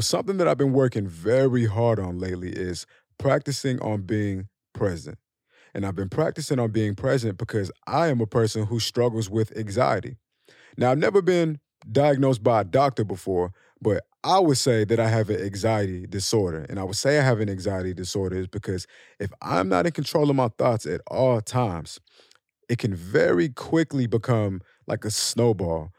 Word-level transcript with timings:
something 0.00 0.36
that 0.38 0.48
I've 0.48 0.58
been 0.58 0.72
working 0.72 1.06
very 1.06 1.66
hard 1.66 1.98
on 1.98 2.18
lately 2.18 2.50
is 2.50 2.86
practicing 3.18 3.80
on 3.80 4.02
being 4.02 4.48
present. 4.72 5.18
And 5.74 5.86
I've 5.86 5.94
been 5.94 6.08
practicing 6.08 6.58
on 6.58 6.70
being 6.70 6.94
present 6.94 7.38
because 7.38 7.70
I 7.86 8.08
am 8.08 8.20
a 8.20 8.26
person 8.26 8.66
who 8.66 8.80
struggles 8.80 9.30
with 9.30 9.56
anxiety. 9.56 10.16
Now, 10.76 10.90
I've 10.90 10.98
never 10.98 11.22
been 11.22 11.60
diagnosed 11.90 12.42
by 12.42 12.62
a 12.62 12.64
doctor 12.64 13.04
before, 13.04 13.52
but 13.80 14.04
I 14.22 14.38
would 14.38 14.58
say 14.58 14.84
that 14.84 15.00
I 15.00 15.08
have 15.08 15.30
an 15.30 15.40
anxiety 15.40 16.06
disorder. 16.06 16.66
And 16.68 16.78
I 16.78 16.84
would 16.84 16.96
say 16.96 17.18
I 17.18 17.22
have 17.22 17.40
an 17.40 17.48
anxiety 17.48 17.94
disorder 17.94 18.36
is 18.36 18.48
because 18.48 18.86
if 19.18 19.32
I'm 19.40 19.68
not 19.68 19.86
in 19.86 19.92
control 19.92 20.28
of 20.28 20.36
my 20.36 20.48
thoughts 20.58 20.86
at 20.86 21.00
all 21.06 21.40
times, 21.40 22.00
it 22.68 22.78
can 22.78 22.94
very 22.94 23.48
quickly 23.48 24.06
become 24.06 24.60
like 24.86 25.04
a 25.04 25.10
snowball 25.10 25.92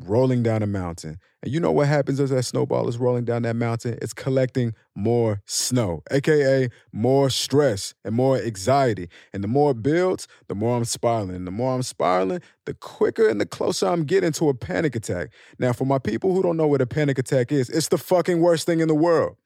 rolling 0.00 0.42
down 0.42 0.62
a 0.62 0.66
mountain. 0.66 1.18
And 1.42 1.52
you 1.52 1.60
know 1.60 1.72
what 1.72 1.88
happens 1.88 2.20
as 2.20 2.30
that 2.30 2.42
snowball 2.44 2.88
is 2.88 2.96
rolling 2.96 3.24
down 3.24 3.42
that 3.42 3.56
mountain? 3.56 3.98
It's 4.00 4.14
collecting 4.14 4.74
more 4.94 5.42
snow, 5.46 6.02
aka 6.10 6.70
more 6.92 7.28
stress 7.30 7.94
and 8.04 8.14
more 8.14 8.38
anxiety. 8.38 9.08
And 9.32 9.44
the 9.44 9.48
more 9.48 9.72
it 9.72 9.82
builds, 9.82 10.26
the 10.48 10.54
more 10.54 10.76
I'm 10.76 10.84
spiraling. 10.84 11.36
And 11.36 11.46
the 11.46 11.50
more 11.50 11.74
I'm 11.74 11.82
spiraling, 11.82 12.40
the 12.64 12.74
quicker 12.74 13.28
and 13.28 13.40
the 13.40 13.46
closer 13.46 13.86
I'm 13.86 14.04
getting 14.04 14.32
to 14.32 14.48
a 14.48 14.54
panic 14.54 14.96
attack. 14.96 15.32
Now, 15.58 15.72
for 15.72 15.84
my 15.84 15.98
people 15.98 16.34
who 16.34 16.42
don't 16.42 16.56
know 16.56 16.66
what 16.66 16.80
a 16.80 16.86
panic 16.86 17.18
attack 17.18 17.52
is, 17.52 17.68
it's 17.68 17.88
the 17.88 17.98
fucking 17.98 18.40
worst 18.40 18.64
thing 18.66 18.80
in 18.80 18.88
the 18.88 18.94
world. 18.94 19.36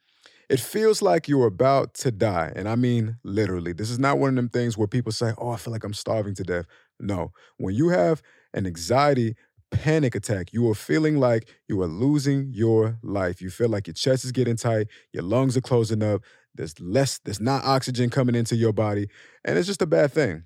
It 0.48 0.60
feels 0.60 1.02
like 1.02 1.28
you're 1.28 1.46
about 1.46 1.94
to 1.94 2.10
die. 2.10 2.52
And 2.56 2.68
I 2.68 2.74
mean 2.74 3.18
literally. 3.22 3.72
This 3.72 3.90
is 3.90 3.98
not 3.98 4.18
one 4.18 4.30
of 4.30 4.36
them 4.36 4.48
things 4.48 4.78
where 4.78 4.88
people 4.88 5.12
say, 5.12 5.32
oh, 5.36 5.50
I 5.50 5.56
feel 5.56 5.72
like 5.72 5.84
I'm 5.84 5.92
starving 5.92 6.34
to 6.36 6.42
death. 6.42 6.64
No. 6.98 7.32
When 7.58 7.74
you 7.74 7.88
have 7.88 8.22
an 8.54 8.66
anxiety 8.66 9.36
panic 9.70 10.14
attack. 10.14 10.52
You 10.52 10.68
are 10.70 10.74
feeling 10.74 11.18
like 11.18 11.48
you 11.68 11.80
are 11.82 11.86
losing 11.86 12.50
your 12.52 12.98
life. 13.02 13.40
You 13.40 13.50
feel 13.50 13.68
like 13.68 13.86
your 13.86 13.94
chest 13.94 14.24
is 14.24 14.32
getting 14.32 14.56
tight, 14.56 14.88
your 15.12 15.22
lungs 15.22 15.56
are 15.56 15.62
closing 15.62 16.02
up, 16.02 16.22
there's 16.54 16.78
less, 16.80 17.18
there's 17.24 17.40
not 17.40 17.64
oxygen 17.64 18.10
coming 18.10 18.34
into 18.34 18.56
your 18.56 18.72
body, 18.72 19.08
and 19.44 19.58
it's 19.58 19.66
just 19.66 19.82
a 19.82 19.86
bad 19.86 20.12
thing. 20.12 20.44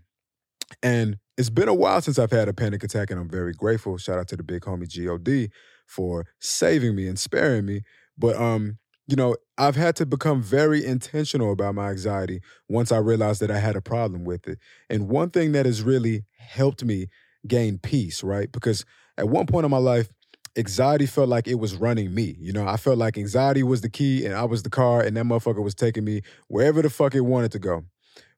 And 0.83 1.19
it's 1.37 1.51
been 1.51 1.69
a 1.69 1.75
while 1.75 2.01
since 2.01 2.19
I've 2.19 2.31
had 2.31 2.49
a 2.49 2.53
panic 2.53 2.83
attack, 2.85 3.11
and 3.11 3.19
I'm 3.19 3.29
very 3.29 3.53
grateful. 3.53 3.97
Shout 3.99 4.19
out 4.19 4.29
to 4.29 4.37
the 4.37 4.43
big 4.43 4.63
homie 4.63 4.89
God 4.89 5.51
for 5.87 6.27
saving 6.41 6.95
me 6.95 7.07
and 7.07 7.19
sparing 7.19 7.67
me. 7.67 7.83
But 8.17 8.37
um, 8.37 8.79
you 9.07 9.17
know, 9.17 9.37
I've 9.59 9.77
had 9.77 9.97
to 9.97 10.07
become 10.07 10.43
very 10.43 10.85
intentional 10.85 11.53
about 11.53 11.75
my 11.75 11.91
anxiety 11.91 12.41
once 12.69 12.93
I 12.93 12.99
realized 12.99 13.41
that 13.41 13.51
I 13.51 13.59
had 13.59 13.77
a 13.77 13.83
problem 13.83 14.25
with 14.25 14.47
it. 14.47 14.59
And 14.89 15.09
one 15.09 15.31
thing 15.31 15.53
that 15.53 15.67
has 15.67 15.83
really 15.83 16.25
helped 16.39 16.85
me 16.85 17.09
gain 17.47 17.79
peace, 17.79 18.23
right? 18.23 18.51
Because 18.51 18.85
at 19.19 19.29
one 19.29 19.47
point 19.47 19.65
in 19.65 19.71
my 19.71 19.79
life, 19.79 20.09
anxiety 20.57 21.07
felt 21.07 21.29
like 21.29 21.49
it 21.49 21.55
was 21.55 21.77
running 21.77 22.15
me. 22.15 22.37
You 22.39 22.53
know, 22.53 22.67
I 22.67 22.77
felt 22.77 22.99
like 22.99 23.17
anxiety 23.17 23.63
was 23.63 23.81
the 23.81 23.89
key 23.89 24.25
and 24.25 24.35
I 24.35 24.45
was 24.45 24.63
the 24.63 24.71
car 24.71 25.01
and 25.03 25.17
that 25.17 25.25
motherfucker 25.25 25.63
was 25.63 25.75
taking 25.75 26.05
me 26.05 26.23
wherever 26.49 26.83
the 26.83 26.91
fuck 26.91 27.15
it 27.15 27.21
wanted 27.21 27.53
to 27.53 27.59
go. 27.59 27.85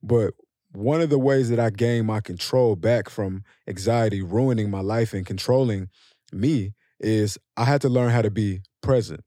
But 0.03 0.35
one 0.73 1.01
of 1.01 1.11
the 1.11 1.19
ways 1.19 1.51
that 1.51 1.61
I 1.61 1.71
gained 1.71 2.07
my 2.07 2.21
control 2.21 2.77
back 2.77 3.09
from 3.09 3.45
anxiety 3.69 4.23
ruining 4.23 4.71
my 4.71 4.81
life 4.81 5.13
and 5.13 5.25
controlling 5.25 5.89
me 6.33 6.75
is 7.01 7.39
I 7.57 7.65
had 7.65 7.81
to 7.83 7.89
learn 7.89 8.11
how 8.11 8.23
to 8.23 8.31
be 8.31 8.61
present. 8.81 9.21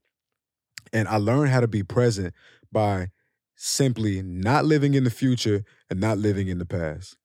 And 0.92 1.08
I 1.08 1.16
learned 1.16 1.50
how 1.50 1.60
to 1.60 1.68
be 1.68 1.82
present 1.82 2.34
by 2.72 3.08
simply 3.56 4.22
not 4.22 4.64
living 4.64 4.94
in 4.94 5.04
the 5.04 5.10
future 5.10 5.64
and 5.90 6.00
not 6.00 6.18
living 6.18 6.48
in 6.48 6.58
the 6.58 6.66
past. 6.66 7.16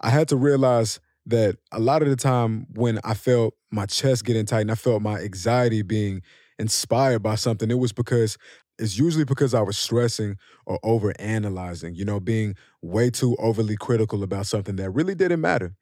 I 0.00 0.10
had 0.10 0.28
to 0.28 0.36
realize 0.36 1.00
that 1.26 1.56
a 1.72 1.80
lot 1.80 2.02
of 2.02 2.08
the 2.08 2.16
time 2.16 2.66
when 2.74 2.98
I 3.04 3.14
felt 3.14 3.54
my 3.70 3.86
chest 3.86 4.24
getting 4.24 4.46
tight 4.46 4.62
and 4.62 4.70
I 4.70 4.74
felt 4.74 5.02
my 5.02 5.18
anxiety 5.20 5.82
being 5.82 6.22
inspired 6.58 7.22
by 7.22 7.34
something, 7.36 7.70
it 7.70 7.78
was 7.78 7.92
because 7.92 8.36
it's 8.78 8.98
usually 8.98 9.24
because 9.24 9.54
I 9.54 9.62
was 9.62 9.78
stressing 9.78 10.36
or 10.66 10.78
over 10.82 11.12
analyzing, 11.18 11.94
you 11.94 12.04
know, 12.04 12.20
being 12.20 12.56
way 12.82 13.10
too 13.10 13.36
overly 13.38 13.76
critical 13.76 14.22
about 14.22 14.46
something 14.46 14.76
that 14.76 14.90
really 14.90 15.14
didn't 15.14 15.40
matter. 15.40 15.74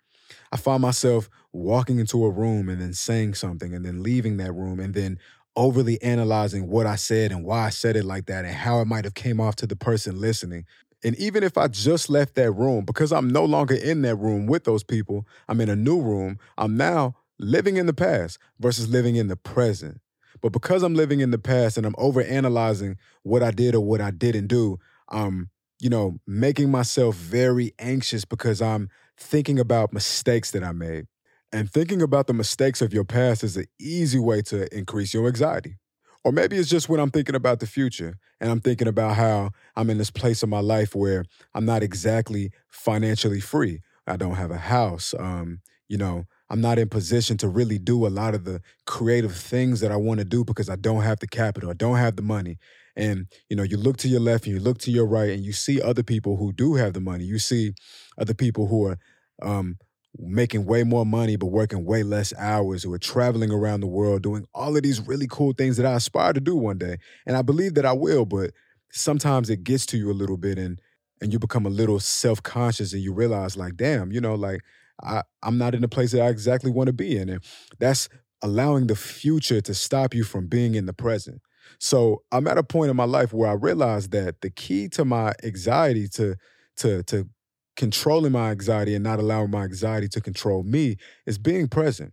I 0.53 0.56
found 0.56 0.82
myself 0.82 1.28
walking 1.53 1.98
into 1.98 2.24
a 2.24 2.30
room 2.30 2.69
and 2.69 2.80
then 2.80 2.92
saying 2.92 3.34
something 3.34 3.74
and 3.74 3.84
then 3.84 4.03
leaving 4.03 4.36
that 4.38 4.53
room 4.53 4.80
and 4.80 4.94
then 4.94 5.19
overly 5.56 6.00
analyzing 6.03 6.69
what 6.69 6.86
I 6.86 6.97
said 6.97 7.32
and 7.32 7.44
why 7.44 7.66
I 7.66 7.70
said 7.70 7.97
it 7.97 8.04
like 8.04 8.26
that 8.26 8.44
and 8.44 8.54
how 8.54 8.80
it 8.80 8.86
might 8.86 9.04
have 9.04 9.14
came 9.14 9.41
off 9.41 9.56
to 9.56 9.66
the 9.66 9.76
person 9.76 10.20
listening. 10.20 10.64
And 11.04 11.16
even 11.16 11.42
if 11.42 11.58
I 11.58 11.68
just 11.68 12.08
left 12.08 12.34
that 12.36 12.52
room, 12.52 12.84
because 12.84 13.12
I'm 13.12 13.28
no 13.28 13.44
longer 13.44 13.74
in 13.74 14.02
that 14.02 14.16
room 14.16 14.46
with 14.46 14.64
those 14.64 14.84
people, 14.84 15.26
I'm 15.48 15.60
in 15.60 15.68
a 15.68 15.76
new 15.76 16.00
room, 16.00 16.38
I'm 16.56 16.76
now 16.76 17.16
living 17.38 17.76
in 17.76 17.86
the 17.86 17.92
past 17.92 18.38
versus 18.60 18.88
living 18.88 19.16
in 19.16 19.28
the 19.28 19.36
present. 19.36 20.00
But 20.41 20.52
because 20.52 20.82
I'm 20.82 20.94
living 20.94 21.20
in 21.20 21.30
the 21.30 21.38
past 21.38 21.76
and 21.76 21.86
I'm 21.86 21.94
over 21.98 22.22
analyzing 22.22 22.96
what 23.22 23.42
I 23.42 23.50
did 23.50 23.74
or 23.74 23.80
what 23.80 24.00
I 24.00 24.10
didn't 24.10 24.46
do, 24.46 24.78
I'm, 25.08 25.50
you 25.80 25.88
know, 25.88 26.18
making 26.26 26.70
myself 26.70 27.16
very 27.16 27.72
anxious 27.78 28.24
because 28.24 28.62
I'm 28.62 28.88
thinking 29.16 29.58
about 29.58 29.92
mistakes 29.92 30.50
that 30.52 30.64
I 30.64 30.72
made. 30.72 31.06
And 31.52 31.70
thinking 31.70 32.00
about 32.00 32.28
the 32.28 32.32
mistakes 32.32 32.80
of 32.80 32.94
your 32.94 33.04
past 33.04 33.44
is 33.44 33.56
an 33.56 33.66
easy 33.78 34.18
way 34.18 34.41
to 34.42 34.74
increase 34.74 35.12
your 35.12 35.26
anxiety. 35.26 35.76
Or 36.25 36.33
maybe 36.33 36.56
it's 36.56 36.69
just 36.69 36.88
when 36.88 37.00
I'm 37.00 37.10
thinking 37.10 37.34
about 37.34 37.60
the 37.60 37.66
future 37.66 38.15
and 38.41 38.50
I'm 38.50 38.60
thinking 38.60 38.88
about 38.88 39.16
how 39.16 39.50
I'm 39.77 39.91
in 39.91 39.99
this 39.99 40.10
place 40.10 40.43
of 40.43 40.49
my 40.49 40.60
life 40.60 40.94
where 40.94 41.25
I'm 41.55 41.65
not 41.65 41.83
exactly 41.83 42.50
financially 42.69 43.41
free. 43.41 43.81
I 44.06 44.16
don't 44.16 44.37
have 44.37 44.50
a 44.50 44.59
house. 44.59 45.15
Um, 45.19 45.60
you 45.88 45.99
know, 45.99 46.25
I'm 46.49 46.60
not 46.60 46.78
in 46.78 46.88
position 46.88 47.37
to 47.38 47.49
really 47.49 47.78
do 47.78 48.06
a 48.06 48.09
lot 48.09 48.34
of 48.34 48.44
the 48.44 48.60
creative 48.87 49.34
things 49.34 49.81
that 49.81 49.91
I 49.91 49.97
want 49.97 50.21
to 50.21 50.25
do 50.25 50.44
because 50.44 50.69
I 50.69 50.77
don't 50.77 51.03
have 51.03 51.19
the 51.19 51.27
capital, 51.27 51.71
I 51.71 51.75
don't 51.75 51.97
have 51.97 52.16
the 52.16 52.22
money. 52.22 52.59
And 52.94 53.27
you 53.49 53.56
know, 53.56 53.62
you 53.62 53.77
look 53.77 53.97
to 53.99 54.09
your 54.09 54.21
left 54.21 54.47
and 54.47 54.54
you 54.54 54.60
look 54.60 54.78
to 54.81 54.91
your 54.91 55.06
right, 55.06 55.31
and 55.31 55.43
you 55.44 55.53
see 55.53 55.81
other 55.81 56.03
people 56.03 56.37
who 56.37 56.53
do 56.53 56.75
have 56.75 56.93
the 56.93 57.00
money. 57.00 57.25
You 57.25 57.39
see 57.39 57.72
other 58.19 58.34
people 58.34 58.66
who 58.66 58.87
are 58.87 58.99
um, 59.43 59.78
making 60.18 60.66
way 60.66 60.84
more 60.84 61.06
money 61.06 61.36
but 61.36 61.46
working 61.46 61.84
way 61.84 62.02
less 62.02 62.34
hours 62.38 62.82
who 62.82 62.92
are 62.92 62.98
traveling 62.98 63.50
around 63.50 63.80
the 63.80 63.86
world 63.86 64.22
doing 64.22 64.46
all 64.54 64.76
of 64.76 64.82
these 64.82 65.00
really 65.00 65.26
cool 65.30 65.52
things 65.56 65.76
that 65.78 65.86
I 65.86 65.94
aspire 65.94 66.32
to 66.34 66.40
do 66.40 66.54
one 66.54 66.78
day. 66.78 66.98
And 67.26 67.36
I 67.36 67.42
believe 67.42 67.74
that 67.74 67.86
I 67.86 67.92
will, 67.92 68.26
but 68.26 68.50
sometimes 68.90 69.48
it 69.48 69.64
gets 69.64 69.86
to 69.86 69.96
you 69.96 70.10
a 70.10 70.12
little 70.14 70.36
bit 70.36 70.58
and 70.58 70.80
and 71.20 71.32
you 71.32 71.38
become 71.38 71.66
a 71.66 71.70
little 71.70 72.00
self-conscious 72.00 72.92
and 72.92 73.02
you 73.02 73.12
realize 73.14 73.56
like 73.56 73.76
damn, 73.76 74.12
you 74.12 74.20
know, 74.20 74.34
like 74.34 74.60
I 75.02 75.22
I'm 75.42 75.58
not 75.58 75.74
in 75.74 75.80
the 75.80 75.88
place 75.88 76.12
that 76.12 76.22
I 76.22 76.28
exactly 76.28 76.70
want 76.70 76.88
to 76.88 76.92
be 76.92 77.16
in 77.16 77.28
and 77.28 77.42
that's 77.78 78.08
allowing 78.42 78.88
the 78.88 78.96
future 78.96 79.60
to 79.60 79.74
stop 79.74 80.14
you 80.14 80.24
from 80.24 80.46
being 80.48 80.74
in 80.74 80.86
the 80.86 80.92
present. 80.92 81.40
So, 81.78 82.22
I'm 82.32 82.46
at 82.48 82.58
a 82.58 82.62
point 82.64 82.90
in 82.90 82.96
my 82.96 83.04
life 83.04 83.32
where 83.32 83.48
I 83.48 83.54
realize 83.54 84.08
that 84.10 84.40
the 84.40 84.50
key 84.50 84.88
to 84.90 85.04
my 85.04 85.32
anxiety 85.44 86.08
to 86.10 86.36
to 86.78 87.02
to 87.04 87.28
controlling 87.77 88.33
my 88.33 88.50
anxiety 88.50 88.94
and 88.94 89.05
not 89.05 89.19
allowing 89.19 89.50
my 89.50 89.65
anxiety 89.65 90.09
to 90.09 90.21
control 90.21 90.62
me 90.62 90.97
is 91.27 91.38
being 91.38 91.69
present. 91.69 92.12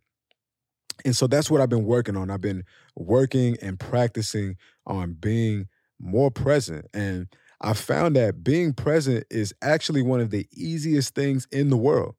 And 1.06 1.16
so 1.16 1.28
that's 1.28 1.50
what 1.50 1.62
I've 1.62 1.70
been 1.70 1.86
working 1.86 2.18
on. 2.18 2.30
I've 2.30 2.42
been 2.42 2.64
working 2.96 3.58
and 3.62 3.80
practicing 3.80 4.58
on 4.86 5.14
being 5.14 5.68
more 6.00 6.32
present. 6.32 6.86
And 6.94 7.28
I 7.62 7.74
found 7.74 8.16
that 8.16 8.44
being 8.44 8.74
present 8.74 9.26
is 9.30 9.54
actually 9.62 10.02
one 10.02 10.20
of 10.22 10.30
the 10.30 10.48
easiest 10.54 11.16
things 11.16 11.48
in 11.52 11.70
the 11.70 11.78
world. 11.78 12.16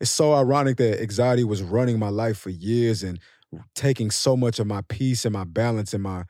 It's 0.00 0.10
so 0.10 0.34
ironic 0.34 0.76
that 0.78 1.00
anxiety 1.00 1.44
was 1.44 1.62
running 1.62 1.98
my 1.98 2.08
life 2.08 2.38
for 2.38 2.50
years 2.50 3.02
and 3.02 3.18
taking 3.74 4.10
so 4.10 4.36
much 4.36 4.58
of 4.58 4.66
my 4.66 4.82
peace 4.88 5.24
and 5.24 5.32
my 5.32 5.44
balance 5.44 5.94
and 5.94 6.02
my 6.02 6.24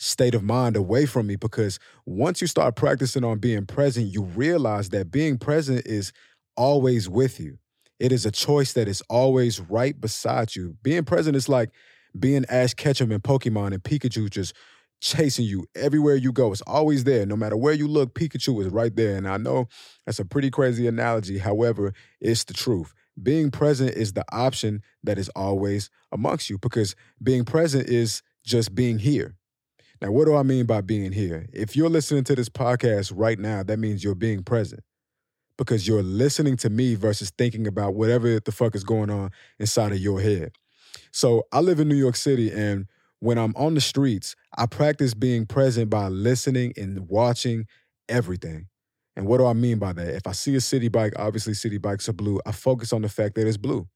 state 0.00 0.34
of 0.34 0.42
mind 0.42 0.76
away 0.76 1.04
from 1.04 1.26
me 1.26 1.36
because 1.36 1.78
once 2.06 2.40
you 2.40 2.46
start 2.46 2.74
practicing 2.74 3.22
on 3.22 3.38
being 3.38 3.66
present, 3.66 4.06
you 4.12 4.22
realize 4.22 4.88
that 4.88 5.10
being 5.10 5.36
present 5.36 5.86
is 5.86 6.10
always 6.56 7.06
with 7.08 7.38
you. 7.38 7.58
It 7.98 8.10
is 8.10 8.24
a 8.24 8.30
choice 8.30 8.72
that 8.72 8.88
is 8.88 9.02
always 9.10 9.60
right 9.60 10.00
beside 10.00 10.56
you. 10.56 10.74
Being 10.82 11.04
present 11.04 11.36
is 11.36 11.50
like 11.50 11.70
being 12.18 12.46
Ash 12.48 12.72
Ketchum 12.72 13.12
in 13.12 13.20
Pokemon 13.20 13.74
and 13.74 13.82
Pikachu 13.82 14.30
just 14.30 14.54
chasing 15.02 15.44
you 15.44 15.66
everywhere 15.76 16.16
you 16.16 16.32
go. 16.32 16.50
It's 16.50 16.62
always 16.62 17.04
there. 17.04 17.26
No 17.26 17.36
matter 17.36 17.56
where 17.56 17.74
you 17.74 17.86
look, 17.86 18.14
Pikachu 18.14 18.64
is 18.64 18.72
right 18.72 18.94
there. 18.96 19.16
And 19.16 19.28
I 19.28 19.36
know 19.36 19.68
that's 20.06 20.18
a 20.18 20.24
pretty 20.24 20.50
crazy 20.50 20.86
analogy. 20.86 21.36
However, 21.36 21.92
it's 22.22 22.44
the 22.44 22.54
truth. 22.54 22.94
Being 23.22 23.50
present 23.50 23.90
is 23.90 24.14
the 24.14 24.24
option 24.32 24.80
that 25.04 25.18
is 25.18 25.28
always 25.36 25.90
amongst 26.10 26.48
you 26.48 26.56
because 26.56 26.96
being 27.22 27.44
present 27.44 27.86
is 27.86 28.22
just 28.44 28.74
being 28.74 28.98
here. 28.98 29.36
Now, 30.00 30.12
what 30.12 30.24
do 30.24 30.34
I 30.34 30.42
mean 30.42 30.64
by 30.66 30.80
being 30.80 31.12
here? 31.12 31.46
If 31.52 31.76
you're 31.76 31.90
listening 31.90 32.24
to 32.24 32.34
this 32.34 32.48
podcast 32.48 33.12
right 33.14 33.38
now, 33.38 33.62
that 33.62 33.78
means 33.78 34.02
you're 34.02 34.14
being 34.14 34.42
present 34.42 34.82
because 35.58 35.86
you're 35.86 36.02
listening 36.02 36.56
to 36.56 36.70
me 36.70 36.94
versus 36.94 37.30
thinking 37.36 37.66
about 37.66 37.94
whatever 37.94 38.40
the 38.40 38.52
fuck 38.52 38.74
is 38.74 38.82
going 38.82 39.10
on 39.10 39.30
inside 39.58 39.92
of 39.92 39.98
your 39.98 40.20
head. 40.20 40.52
So 41.12 41.42
I 41.52 41.60
live 41.60 41.80
in 41.80 41.88
New 41.88 41.96
York 41.96 42.16
City, 42.16 42.50
and 42.50 42.86
when 43.18 43.36
I'm 43.36 43.54
on 43.56 43.74
the 43.74 43.80
streets, 43.82 44.34
I 44.56 44.64
practice 44.64 45.12
being 45.12 45.44
present 45.44 45.90
by 45.90 46.08
listening 46.08 46.72
and 46.78 47.08
watching 47.08 47.66
everything. 48.08 48.68
And 49.16 49.26
what 49.26 49.36
do 49.36 49.44
I 49.44 49.52
mean 49.52 49.78
by 49.78 49.92
that? 49.92 50.14
If 50.14 50.26
I 50.26 50.32
see 50.32 50.54
a 50.54 50.58
Citi 50.60 50.90
Bike, 50.90 51.12
obviously 51.18 51.52
Citi 51.52 51.80
Bikes 51.80 52.08
are 52.08 52.14
blue, 52.14 52.40
I 52.46 52.52
focus 52.52 52.92
on 52.94 53.02
the 53.02 53.08
fact 53.10 53.34
that 53.34 53.46
it's 53.46 53.58
blue. 53.58 53.86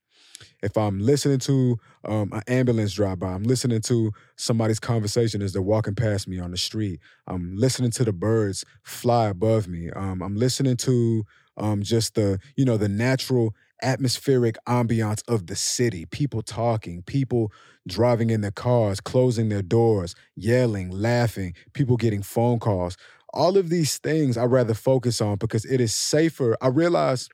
If 0.63 0.77
I'm 0.77 0.99
listening 1.01 1.39
to 1.41 1.79
um, 2.05 2.33
an 2.33 2.43
ambulance 2.49 2.95
drive 2.95 3.19
by, 3.19 3.29
I'm 3.33 3.45
listening 3.45 3.81
to 3.83 4.13
somebody's 4.37 4.81
conversation 4.81 5.43
as 5.43 5.53
they're 5.53 5.63
walking 5.63 5.95
past 5.95 6.29
me 6.29 6.39
on 6.39 6.51
the 6.51 6.57
street. 6.57 7.01
I'm 7.27 7.57
listening 7.57 7.91
to 7.93 8.05
the 8.05 8.13
birds 8.13 8.65
fly 8.83 9.27
above 9.27 9.69
me. 9.69 9.91
Um, 9.91 10.23
I'm 10.23 10.37
listening 10.37 10.77
to 10.79 11.25
um, 11.57 11.83
just 11.83 12.15
the 12.15 12.39
you 12.57 12.65
know 12.65 12.77
the 12.77 12.89
natural 12.89 13.55
atmospheric 13.83 14.57
ambiance 14.67 15.23
of 15.29 15.47
the 15.47 15.57
city 15.57 16.07
people 16.07 16.43
talking 16.43 17.03
people 17.03 17.53
driving 17.87 18.31
in 18.31 18.41
their 18.41 18.51
cars 18.51 19.01
closing 19.01 19.49
their 19.49 19.63
doors 19.63 20.15
yelling 20.37 20.91
laughing 20.91 21.55
people 21.75 21.97
getting 21.97 22.23
phone 22.23 22.59
calls 22.59 22.97
all 23.35 23.59
of 23.59 23.69
these 23.69 23.99
things 23.99 24.37
i 24.37 24.45
rather 24.45 24.75
focus 24.75 25.21
on 25.21 25.37
because 25.37 25.65
it 25.65 25.81
is 25.81 25.95
safer 25.95 26.57
i 26.63 26.69
realize 26.69 27.29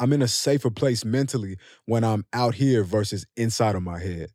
i'm 0.00 0.12
in 0.12 0.22
a 0.22 0.28
safer 0.28 0.70
place 0.70 1.04
mentally 1.04 1.56
when 1.86 2.02
i'm 2.02 2.24
out 2.32 2.54
here 2.54 2.82
versus 2.82 3.26
inside 3.36 3.76
of 3.76 3.82
my 3.82 4.00
head 4.00 4.30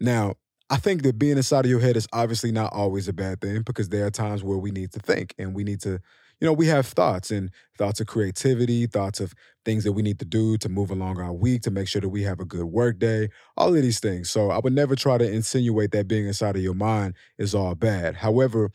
now 0.00 0.34
I 0.72 0.76
think 0.76 1.02
that 1.02 1.18
being 1.18 1.36
inside 1.36 1.64
of 1.64 1.70
your 1.70 1.80
head 1.80 1.96
is 1.96 2.06
obviously 2.12 2.52
not 2.52 2.72
always 2.72 3.08
a 3.08 3.12
bad 3.12 3.40
thing 3.40 3.62
because 3.62 3.88
there 3.88 4.06
are 4.06 4.10
times 4.10 4.44
where 4.44 4.56
we 4.56 4.70
need 4.70 4.92
to 4.92 5.00
think 5.00 5.34
and 5.36 5.52
we 5.52 5.64
need 5.64 5.80
to 5.80 5.98
you 6.40 6.46
know, 6.46 6.52
we 6.54 6.66
have 6.66 6.86
thoughts 6.86 7.30
and 7.30 7.50
thoughts 7.76 8.00
of 8.00 8.06
creativity, 8.06 8.86
thoughts 8.86 9.20
of 9.20 9.34
things 9.64 9.84
that 9.84 9.92
we 9.92 10.02
need 10.02 10.18
to 10.20 10.24
do 10.24 10.56
to 10.58 10.68
move 10.68 10.90
along 10.90 11.20
our 11.20 11.32
week, 11.32 11.62
to 11.62 11.70
make 11.70 11.86
sure 11.86 12.00
that 12.00 12.08
we 12.08 12.22
have 12.22 12.40
a 12.40 12.46
good 12.46 12.64
work 12.64 12.98
day, 12.98 13.28
all 13.56 13.74
of 13.74 13.82
these 13.82 14.00
things. 14.00 14.30
So 14.30 14.50
I 14.50 14.58
would 14.58 14.72
never 14.72 14.96
try 14.96 15.18
to 15.18 15.30
insinuate 15.30 15.92
that 15.92 16.08
being 16.08 16.26
inside 16.26 16.56
of 16.56 16.62
your 16.62 16.74
mind 16.74 17.14
is 17.38 17.54
all 17.54 17.74
bad. 17.74 18.16
However, 18.16 18.70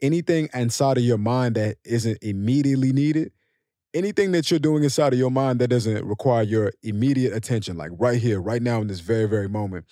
anything 0.00 0.48
inside 0.54 0.96
of 0.96 1.04
your 1.04 1.18
mind 1.18 1.56
that 1.56 1.76
isn't 1.84 2.18
immediately 2.22 2.92
needed, 2.92 3.32
anything 3.94 4.32
that 4.32 4.50
you're 4.50 4.60
doing 4.60 4.84
inside 4.84 5.12
of 5.12 5.18
your 5.18 5.30
mind 5.30 5.60
that 5.60 5.68
doesn't 5.68 6.04
require 6.04 6.42
your 6.42 6.72
immediate 6.82 7.32
attention, 7.34 7.76
like 7.76 7.90
right 7.98 8.20
here, 8.20 8.40
right 8.40 8.62
now 8.62 8.80
in 8.80 8.86
this 8.86 9.00
very, 9.00 9.26
very 9.26 9.48
moment, 9.48 9.86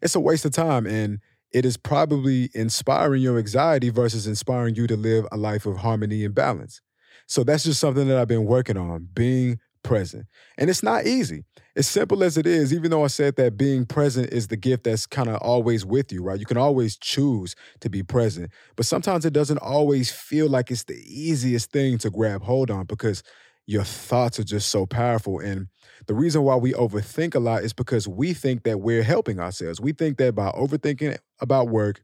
it's 0.00 0.14
a 0.14 0.20
waste 0.20 0.44
of 0.44 0.52
time. 0.52 0.86
And 0.86 1.20
it 1.52 1.64
is 1.64 1.76
probably 1.76 2.50
inspiring 2.54 3.22
your 3.22 3.38
anxiety 3.38 3.90
versus 3.90 4.26
inspiring 4.26 4.74
you 4.74 4.86
to 4.88 4.96
live 4.96 5.26
a 5.30 5.36
life 5.36 5.66
of 5.66 5.78
harmony 5.78 6.24
and 6.24 6.34
balance. 6.34 6.80
So 7.26 7.44
that's 7.44 7.64
just 7.64 7.80
something 7.80 8.08
that 8.08 8.18
I've 8.18 8.28
been 8.28 8.44
working 8.44 8.76
on, 8.76 9.08
being 9.14 9.60
present. 9.84 10.26
And 10.58 10.68
it's 10.68 10.82
not 10.82 11.06
easy. 11.06 11.44
As 11.76 11.86
simple 11.86 12.24
as 12.24 12.36
it 12.36 12.46
is, 12.46 12.74
even 12.74 12.90
though 12.90 13.04
I 13.04 13.08
said 13.08 13.36
that 13.36 13.56
being 13.56 13.86
present 13.86 14.32
is 14.32 14.48
the 14.48 14.56
gift 14.56 14.84
that's 14.84 15.06
kind 15.06 15.28
of 15.28 15.36
always 15.36 15.86
with 15.86 16.12
you, 16.12 16.24
right? 16.24 16.40
You 16.40 16.46
can 16.46 16.56
always 16.56 16.96
choose 16.96 17.54
to 17.80 17.90
be 17.90 18.02
present. 18.02 18.50
But 18.76 18.86
sometimes 18.86 19.24
it 19.24 19.32
doesn't 19.32 19.58
always 19.58 20.10
feel 20.10 20.48
like 20.48 20.72
it's 20.72 20.84
the 20.84 21.00
easiest 21.06 21.70
thing 21.70 21.98
to 21.98 22.10
grab 22.10 22.42
hold 22.42 22.70
on 22.70 22.86
because 22.86 23.22
your 23.66 23.84
thoughts 23.84 24.38
are 24.38 24.44
just 24.44 24.68
so 24.70 24.86
powerful. 24.86 25.38
And 25.38 25.68
the 26.06 26.14
reason 26.14 26.42
why 26.42 26.56
we 26.56 26.72
overthink 26.72 27.34
a 27.34 27.38
lot 27.38 27.62
is 27.64 27.72
because 27.72 28.06
we 28.06 28.34
think 28.34 28.64
that 28.64 28.80
we're 28.80 29.02
helping 29.02 29.40
ourselves. 29.40 29.80
We 29.80 29.92
think 29.92 30.18
that 30.18 30.34
by 30.34 30.50
overthinking 30.50 31.16
about 31.40 31.68
work, 31.68 32.02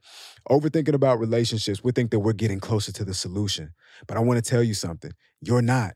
overthinking 0.48 0.94
about 0.94 1.20
relationships, 1.20 1.84
we 1.84 1.92
think 1.92 2.10
that 2.12 2.20
we're 2.20 2.32
getting 2.32 2.60
closer 2.60 2.92
to 2.92 3.04
the 3.04 3.14
solution. 3.14 3.72
But 4.06 4.16
I 4.16 4.20
want 4.20 4.42
to 4.42 4.48
tell 4.48 4.62
you 4.62 4.74
something 4.74 5.12
you're 5.42 5.62
not. 5.62 5.94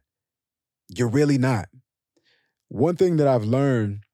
You're 0.89 1.09
really 1.09 1.39
not. 1.39 1.69
One 2.69 2.97
thing 2.97 3.17
that 3.17 3.29
I've 3.29 3.45
learned 3.45 4.05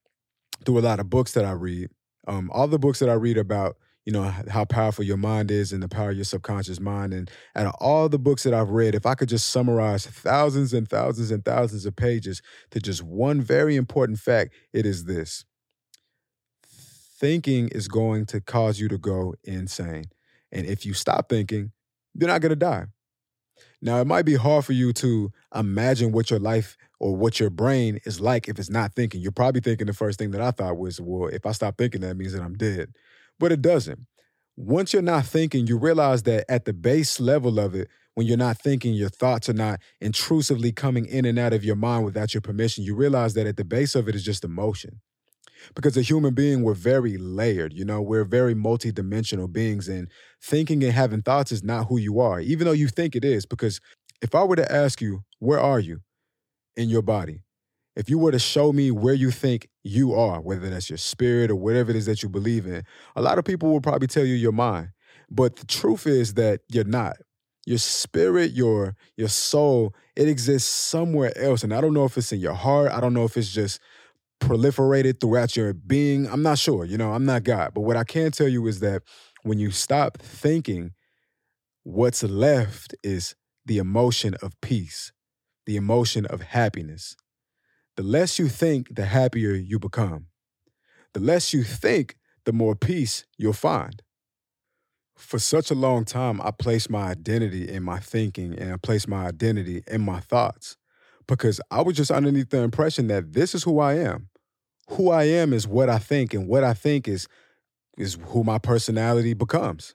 through 0.64 0.78
a 0.78 0.80
lot 0.80 1.00
of 1.00 1.10
books 1.10 1.32
that 1.32 1.44
I 1.44 1.52
read, 1.52 1.90
um, 2.26 2.50
all 2.52 2.68
the 2.68 2.78
books 2.78 2.98
that 2.98 3.08
I 3.08 3.14
read 3.14 3.38
about 3.38 3.76
you 4.06 4.12
know 4.12 4.32
how 4.48 4.64
powerful 4.64 5.04
your 5.04 5.16
mind 5.16 5.50
is 5.50 5.72
and 5.72 5.82
the 5.82 5.88
power 5.88 6.10
of 6.10 6.16
your 6.16 6.24
subconscious 6.24 6.80
mind 6.80 7.12
and 7.12 7.30
out 7.54 7.66
of 7.66 7.74
all 7.80 8.08
the 8.08 8.18
books 8.18 8.42
that 8.42 8.54
i've 8.54 8.70
read 8.70 8.94
if 8.94 9.06
i 9.06 9.14
could 9.14 9.28
just 9.28 9.50
summarize 9.50 10.06
thousands 10.06 10.72
and 10.72 10.88
thousands 10.88 11.30
and 11.30 11.44
thousands 11.44 11.86
of 11.86 11.94
pages 11.94 12.40
to 12.70 12.80
just 12.80 13.02
one 13.02 13.40
very 13.40 13.76
important 13.76 14.18
fact 14.18 14.52
it 14.72 14.86
is 14.86 15.04
this 15.04 15.44
thinking 16.64 17.68
is 17.68 17.88
going 17.88 18.24
to 18.24 18.40
cause 18.40 18.80
you 18.80 18.88
to 18.88 18.98
go 18.98 19.34
insane 19.44 20.04
and 20.50 20.66
if 20.66 20.86
you 20.86 20.94
stop 20.94 21.28
thinking 21.28 21.70
you're 22.14 22.28
not 22.28 22.40
going 22.40 22.50
to 22.50 22.56
die 22.56 22.86
now 23.82 24.00
it 24.00 24.06
might 24.06 24.24
be 24.24 24.34
hard 24.34 24.64
for 24.64 24.72
you 24.72 24.92
to 24.92 25.30
imagine 25.54 26.12
what 26.12 26.30
your 26.30 26.40
life 26.40 26.76
or 26.98 27.16
what 27.16 27.40
your 27.40 27.50
brain 27.50 27.98
is 28.04 28.20
like 28.20 28.48
if 28.48 28.58
it's 28.58 28.70
not 28.70 28.94
thinking 28.94 29.20
you're 29.20 29.32
probably 29.32 29.60
thinking 29.60 29.86
the 29.86 29.92
first 29.92 30.18
thing 30.18 30.30
that 30.30 30.40
i 30.40 30.50
thought 30.50 30.76
was 30.78 31.00
well 31.00 31.28
if 31.28 31.46
i 31.46 31.52
stop 31.52 31.76
thinking 31.78 32.00
that 32.00 32.16
means 32.16 32.32
that 32.32 32.42
i'm 32.42 32.56
dead 32.56 32.92
but 33.40 33.50
it 33.50 33.62
doesn't. 33.62 34.06
Once 34.56 34.92
you're 34.92 35.02
not 35.02 35.24
thinking, 35.24 35.66
you 35.66 35.78
realize 35.78 36.22
that 36.24 36.44
at 36.48 36.66
the 36.66 36.72
base 36.74 37.18
level 37.18 37.58
of 37.58 37.74
it, 37.74 37.88
when 38.14 38.26
you're 38.26 38.36
not 38.36 38.58
thinking, 38.58 38.92
your 38.92 39.08
thoughts 39.08 39.48
are 39.48 39.54
not 39.54 39.80
intrusively 40.00 40.70
coming 40.70 41.06
in 41.06 41.24
and 41.24 41.38
out 41.38 41.54
of 41.54 41.64
your 41.64 41.76
mind 41.76 42.04
without 42.04 42.34
your 42.34 42.42
permission. 42.42 42.84
You 42.84 42.94
realize 42.94 43.32
that 43.34 43.46
at 43.46 43.56
the 43.56 43.64
base 43.64 43.94
of 43.94 44.08
it 44.08 44.14
is 44.14 44.22
just 44.22 44.44
emotion. 44.44 45.00
Because 45.74 45.96
a 45.96 46.02
human 46.02 46.34
being, 46.34 46.62
we're 46.62 46.74
very 46.74 47.16
layered, 47.18 47.72
you 47.72 47.84
know, 47.84 48.00
we're 48.00 48.24
very 48.24 48.54
multidimensional 48.54 49.52
beings, 49.52 49.88
and 49.88 50.08
thinking 50.42 50.82
and 50.84 50.92
having 50.92 51.22
thoughts 51.22 51.52
is 51.52 51.62
not 51.62 51.86
who 51.88 51.98
you 51.98 52.20
are, 52.20 52.40
even 52.40 52.66
though 52.66 52.72
you 52.72 52.88
think 52.88 53.16
it 53.16 53.24
is. 53.24 53.46
Because 53.46 53.80
if 54.22 54.34
I 54.34 54.44
were 54.44 54.56
to 54.56 54.72
ask 54.72 55.00
you, 55.00 55.24
where 55.38 55.60
are 55.60 55.80
you 55.80 56.00
in 56.76 56.88
your 56.88 57.02
body? 57.02 57.42
if 57.96 58.08
you 58.08 58.18
were 58.18 58.32
to 58.32 58.38
show 58.38 58.72
me 58.72 58.90
where 58.90 59.14
you 59.14 59.30
think 59.30 59.68
you 59.82 60.14
are, 60.14 60.40
whether 60.40 60.70
that's 60.70 60.88
your 60.88 60.96
spirit 60.96 61.50
or 61.50 61.56
whatever 61.56 61.90
it 61.90 61.96
is 61.96 62.06
that 62.06 62.22
you 62.22 62.28
believe 62.28 62.66
in, 62.66 62.82
a 63.16 63.22
lot 63.22 63.38
of 63.38 63.44
people 63.44 63.70
will 63.70 63.80
probably 63.80 64.08
tell 64.08 64.24
you 64.24 64.34
your 64.34 64.52
mind. 64.52 64.88
But 65.30 65.56
the 65.56 65.66
truth 65.66 66.06
is 66.06 66.34
that 66.34 66.60
you're 66.68 66.84
not. 66.84 67.16
Your 67.66 67.78
spirit, 67.78 68.52
your 68.52 68.96
your 69.16 69.28
soul, 69.28 69.94
it 70.16 70.28
exists 70.28 70.70
somewhere 70.70 71.36
else. 71.36 71.62
And 71.62 71.74
I 71.74 71.80
don't 71.80 71.92
know 71.92 72.06
if 72.06 72.16
it's 72.16 72.32
in 72.32 72.40
your 72.40 72.54
heart. 72.54 72.90
I 72.90 73.00
don't 73.00 73.12
know 73.12 73.24
if 73.24 73.36
it's 73.36 73.52
just 73.52 73.80
proliferated 74.40 75.20
throughout 75.20 75.56
your 75.56 75.72
being. 75.72 76.26
I'm 76.26 76.42
not 76.42 76.58
sure. 76.58 76.84
You 76.84 76.98
know, 76.98 77.12
I'm 77.12 77.24
not 77.24 77.44
God. 77.44 77.72
But 77.74 77.82
what 77.82 77.96
I 77.96 78.04
can 78.04 78.32
tell 78.32 78.48
you 78.48 78.66
is 78.66 78.80
that 78.80 79.02
when 79.42 79.58
you 79.58 79.70
stop 79.70 80.18
thinking, 80.18 80.92
what's 81.84 82.22
left 82.22 82.94
is 83.02 83.34
the 83.66 83.78
emotion 83.78 84.34
of 84.42 84.58
peace, 84.60 85.12
the 85.66 85.76
emotion 85.76 86.26
of 86.26 86.42
happiness, 86.42 87.16
the 87.96 88.02
less 88.02 88.38
you 88.38 88.48
think, 88.48 88.94
the 88.94 89.06
happier 89.06 89.52
you 89.52 89.78
become. 89.78 90.26
The 91.12 91.20
less 91.20 91.52
you 91.52 91.62
think, 91.62 92.16
the 92.44 92.52
more 92.52 92.74
peace 92.74 93.26
you'll 93.36 93.52
find. 93.52 94.02
For 95.16 95.38
such 95.38 95.70
a 95.70 95.74
long 95.74 96.06
time, 96.06 96.40
I 96.40 96.50
placed 96.50 96.88
my 96.88 97.10
identity 97.10 97.68
in 97.68 97.82
my 97.82 97.98
thinking 97.98 98.58
and 98.58 98.72
I 98.72 98.76
placed 98.78 99.06
my 99.06 99.26
identity 99.26 99.82
in 99.86 100.00
my 100.00 100.20
thoughts 100.20 100.78
because 101.28 101.60
I 101.70 101.82
was 101.82 101.96
just 101.96 102.10
underneath 102.10 102.48
the 102.48 102.62
impression 102.62 103.08
that 103.08 103.34
this 103.34 103.54
is 103.54 103.64
who 103.64 103.80
I 103.80 103.98
am. 103.98 104.29
Who 104.90 105.10
I 105.10 105.24
am 105.24 105.52
is 105.52 105.66
what 105.66 105.88
I 105.88 105.98
think, 105.98 106.34
and 106.34 106.48
what 106.48 106.64
I 106.64 106.74
think 106.74 107.08
is, 107.08 107.28
is 107.96 108.18
who 108.26 108.44
my 108.44 108.58
personality 108.58 109.34
becomes. 109.34 109.94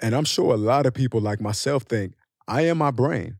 And 0.00 0.14
I'm 0.14 0.24
sure 0.24 0.52
a 0.52 0.58
lot 0.58 0.86
of 0.86 0.94
people 0.94 1.20
like 1.20 1.40
myself 1.40 1.84
think 1.84 2.14
I 2.48 2.62
am 2.62 2.78
my 2.78 2.90
brain. 2.90 3.38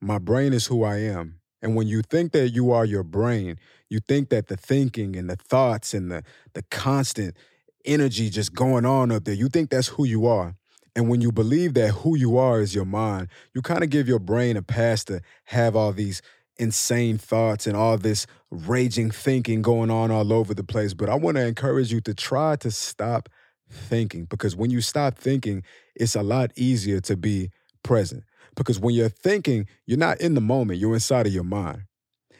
My 0.00 0.18
brain 0.18 0.52
is 0.52 0.66
who 0.66 0.84
I 0.84 0.98
am. 0.98 1.40
And 1.60 1.74
when 1.74 1.88
you 1.88 2.02
think 2.02 2.32
that 2.32 2.50
you 2.50 2.72
are 2.72 2.84
your 2.84 3.02
brain, 3.02 3.58
you 3.88 4.00
think 4.00 4.28
that 4.28 4.48
the 4.48 4.56
thinking 4.56 5.16
and 5.16 5.28
the 5.28 5.36
thoughts 5.36 5.94
and 5.94 6.10
the, 6.10 6.22
the 6.52 6.62
constant 6.70 7.36
energy 7.84 8.30
just 8.30 8.54
going 8.54 8.84
on 8.84 9.10
up 9.10 9.24
there, 9.24 9.34
you 9.34 9.48
think 9.48 9.70
that's 9.70 9.88
who 9.88 10.04
you 10.04 10.26
are. 10.26 10.54
And 10.94 11.08
when 11.08 11.20
you 11.20 11.32
believe 11.32 11.74
that 11.74 11.90
who 11.90 12.16
you 12.16 12.36
are 12.38 12.60
is 12.60 12.74
your 12.74 12.84
mind, 12.84 13.28
you 13.54 13.62
kind 13.62 13.82
of 13.82 13.90
give 13.90 14.06
your 14.06 14.18
brain 14.18 14.56
a 14.56 14.62
pass 14.62 15.04
to 15.04 15.20
have 15.46 15.74
all 15.74 15.92
these 15.92 16.22
insane 16.56 17.18
thoughts 17.18 17.66
and 17.66 17.76
all 17.76 17.98
this 17.98 18.26
raging 18.50 19.10
thinking 19.10 19.62
going 19.62 19.90
on 19.90 20.10
all 20.10 20.32
over 20.32 20.54
the 20.54 20.64
place. 20.64 20.94
But 20.94 21.08
I 21.08 21.14
want 21.14 21.36
to 21.36 21.46
encourage 21.46 21.92
you 21.92 22.00
to 22.02 22.14
try 22.14 22.56
to 22.56 22.70
stop 22.70 23.28
thinking 23.70 24.26
because 24.26 24.54
when 24.54 24.70
you 24.70 24.80
stop 24.80 25.18
thinking, 25.18 25.62
it's 25.94 26.14
a 26.14 26.22
lot 26.22 26.52
easier 26.56 27.00
to 27.00 27.16
be 27.16 27.50
present. 27.82 28.24
Because 28.56 28.78
when 28.78 28.94
you're 28.94 29.08
thinking, 29.08 29.66
you're 29.86 29.98
not 29.98 30.20
in 30.20 30.34
the 30.34 30.40
moment, 30.40 30.78
you're 30.78 30.94
inside 30.94 31.26
of 31.26 31.32
your 31.32 31.44
mind. 31.44 31.82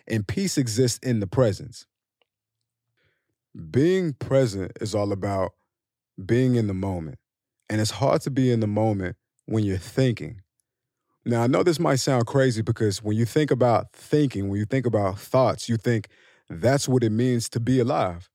And 0.06 0.26
peace 0.26 0.58
exists 0.58 0.98
in 1.02 1.20
the 1.20 1.26
presence. 1.26 1.86
Being 3.70 4.12
present 4.12 4.72
is 4.80 4.94
all 4.94 5.12
about 5.12 5.52
being 6.24 6.54
in 6.54 6.66
the 6.66 6.74
moment. 6.74 7.18
And 7.68 7.80
it's 7.80 7.92
hard 7.92 8.20
to 8.22 8.30
be 8.30 8.52
in 8.52 8.60
the 8.60 8.66
moment 8.66 9.16
when 9.46 9.64
you're 9.64 9.78
thinking. 9.78 10.42
Now, 11.26 11.42
I 11.42 11.46
know 11.46 11.62
this 11.62 11.80
might 11.80 11.96
sound 11.96 12.26
crazy 12.26 12.60
because 12.60 13.02
when 13.02 13.16
you 13.16 13.24
think 13.24 13.50
about 13.50 13.92
thinking, 13.92 14.48
when 14.48 14.58
you 14.58 14.66
think 14.66 14.84
about 14.84 15.18
thoughts, 15.18 15.68
you 15.68 15.76
think 15.76 16.08
that's 16.50 16.86
what 16.86 17.02
it 17.02 17.10
means 17.10 17.48
to 17.50 17.60
be 17.60 17.80
alive. 17.80 18.28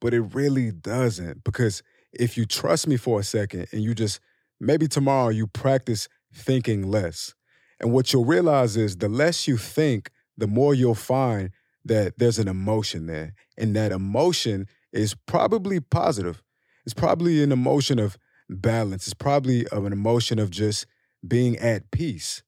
But 0.00 0.14
it 0.14 0.22
really 0.22 0.70
doesn't. 0.72 1.44
Because 1.44 1.82
if 2.12 2.38
you 2.38 2.46
trust 2.46 2.86
me 2.86 2.96
for 2.96 3.20
a 3.20 3.24
second 3.24 3.66
and 3.72 3.82
you 3.82 3.94
just, 3.94 4.20
maybe 4.58 4.88
tomorrow 4.88 5.28
you 5.28 5.46
practice 5.46 6.08
thinking 6.32 6.90
less. 6.90 7.34
And 7.78 7.92
what 7.92 8.12
you'll 8.12 8.24
realize 8.24 8.76
is 8.76 8.96
the 8.96 9.08
less 9.08 9.46
you 9.46 9.58
think, 9.58 10.10
the 10.38 10.46
more 10.46 10.74
you'll 10.74 10.94
find 10.94 11.50
that 11.84 12.14
there's 12.18 12.38
an 12.38 12.48
emotion 12.48 13.06
there. 13.06 13.34
And 13.58 13.76
that 13.76 13.92
emotion 13.92 14.66
is 14.92 15.14
probably 15.26 15.80
positive. 15.80 16.42
It's 16.86 16.94
probably 16.94 17.42
an 17.42 17.52
emotion 17.52 17.98
of 17.98 18.16
balance. 18.48 19.06
It's 19.06 19.14
probably 19.14 19.66
an 19.70 19.92
emotion 19.92 20.38
of 20.38 20.50
just 20.50 20.86
being 21.26 21.56
at 21.58 21.90
peace. 21.90 22.42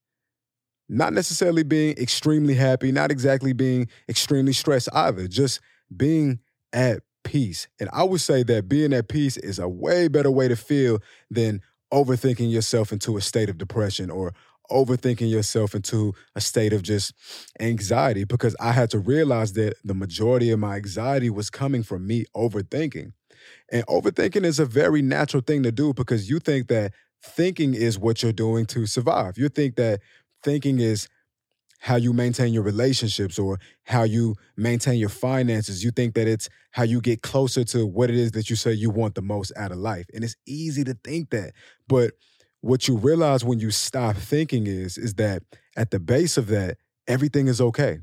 Not 0.89 1.13
necessarily 1.13 1.63
being 1.63 1.97
extremely 1.97 2.55
happy, 2.55 2.93
not 2.93 3.11
exactly 3.11 3.53
being 3.53 3.89
extremely 4.09 4.53
stressed 4.53 4.89
either, 4.93 5.27
just 5.27 5.61
being 5.97 6.41
at 6.73 7.03
peace. 7.25 7.69
And 7.81 7.89
I 7.93 8.05
would 8.05 8.21
say 8.21 8.43
that 8.45 8.69
being 8.69 8.93
at 8.93 9.09
peace 9.09 9.37
is 9.37 9.59
a 9.59 9.69
way 9.69 10.09
better 10.09 10.31
way 10.31 10.49
to 10.49 10.57
feel 10.57 10.99
than 11.31 11.61
overthinking 11.93 12.51
yourself 12.51 12.93
into 12.93 13.17
a 13.17 13.21
state 13.21 13.49
of 13.49 13.59
depression 13.59 14.11
or 14.11 14.33
overthinking 14.71 15.31
yourself 15.31 15.75
into 15.75 16.15
a 16.35 16.41
state 16.41 16.73
of 16.73 16.83
just 16.83 17.13
anxiety 17.61 18.25
because 18.25 18.57
I 18.59 18.73
had 18.73 18.91
to 18.91 18.99
realize 18.99 19.53
that 19.55 19.75
the 19.85 19.95
majority 19.95 20.51
of 20.51 20.59
my 20.59 20.77
anxiety 20.77 21.31
was 21.31 21.51
coming 21.51 21.83
from 21.83 22.07
me 22.07 22.25
overthinking. 22.35 23.13
And 23.71 23.87
overthinking 23.87 24.45
is 24.45 24.59
a 24.59 24.67
very 24.67 25.03
natural 25.03 25.43
thing 25.43 25.63
to 25.65 25.73
do 25.73 25.93
because 25.93 26.31
you 26.31 26.39
think 26.39 26.69
that 26.69 26.93
thinking 27.23 27.75
is 27.75 27.99
what 27.99 28.23
you're 28.23 28.33
doing 28.33 28.67
to 28.67 28.87
survive. 28.87 29.39
You 29.39 29.49
think 29.49 29.77
that 29.77 30.01
thinking 30.43 30.81
is 30.81 31.09
how 31.83 31.97
you 31.97 32.13
maintain 32.13 32.53
your 32.53 32.63
relationships 32.63 33.41
or 33.41 33.59
how 33.85 34.05
you 34.05 34.37
maintain 34.57 34.99
your 35.01 35.09
finances. 35.09 35.83
You 35.83 35.91
think 35.91 36.15
that 36.15 36.29
it's 36.29 36.49
how 36.71 36.85
you 36.85 37.01
get 37.01 37.23
closer 37.23 37.65
to 37.65 37.85
what 37.85 38.09
it 38.09 38.15
is 38.15 38.33
that 38.33 38.49
you 38.49 38.55
say 38.55 38.73
you 38.73 38.89
want 38.89 39.17
the 39.17 39.23
most 39.23 39.53
out 39.57 39.73
of 39.73 39.79
life. 39.79 40.07
And 40.15 40.23
it's 40.23 40.37
easy 40.47 40.85
to 40.85 40.97
think 41.03 41.31
that. 41.31 41.55
But 41.89 42.13
what 42.61 42.87
you 42.87 42.97
realize 42.97 43.45
when 43.45 43.59
you 43.59 43.73
stop 43.73 44.17
thinking 44.17 44.69
is 44.69 44.97
is 44.97 45.15
that 45.15 45.43
at 45.77 45.91
the 45.91 45.99
base 45.99 46.37
of 46.37 46.47
that, 46.49 46.77
everything 47.09 47.49
is 47.49 47.61
okay. 47.61 47.99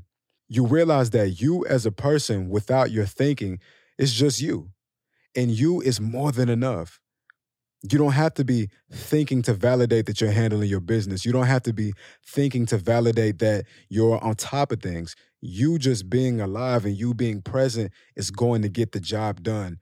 You 0.48 0.66
realize 0.66 1.10
that 1.10 1.40
you 1.40 1.64
as 1.66 1.86
a 1.86 1.92
person 1.92 2.50
without 2.50 2.90
your 2.90 3.06
thinking 3.06 3.60
is 3.96 4.12
just 4.12 4.42
you. 4.42 4.70
And 5.34 5.50
you 5.50 5.80
is 5.80 6.00
more 6.00 6.32
than 6.32 6.50
enough. 6.50 7.00
You 7.82 7.98
don't 7.98 8.12
have 8.12 8.34
to 8.34 8.44
be 8.44 8.68
thinking 8.92 9.42
to 9.42 9.54
validate 9.54 10.06
that 10.06 10.20
you're 10.20 10.30
handling 10.30 10.68
your 10.68 10.80
business. 10.80 11.24
You 11.24 11.32
don't 11.32 11.46
have 11.46 11.62
to 11.62 11.72
be 11.72 11.94
thinking 12.26 12.66
to 12.66 12.76
validate 12.76 13.38
that 13.38 13.64
you're 13.88 14.22
on 14.22 14.34
top 14.34 14.70
of 14.72 14.82
things. 14.82 15.16
You 15.40 15.78
just 15.78 16.10
being 16.10 16.40
alive 16.40 16.84
and 16.84 16.96
you 16.96 17.14
being 17.14 17.40
present 17.40 17.92
is 18.16 18.30
going 18.30 18.62
to 18.62 18.68
get 18.68 18.92
the 18.92 19.00
job 19.00 19.42
done 19.42 19.78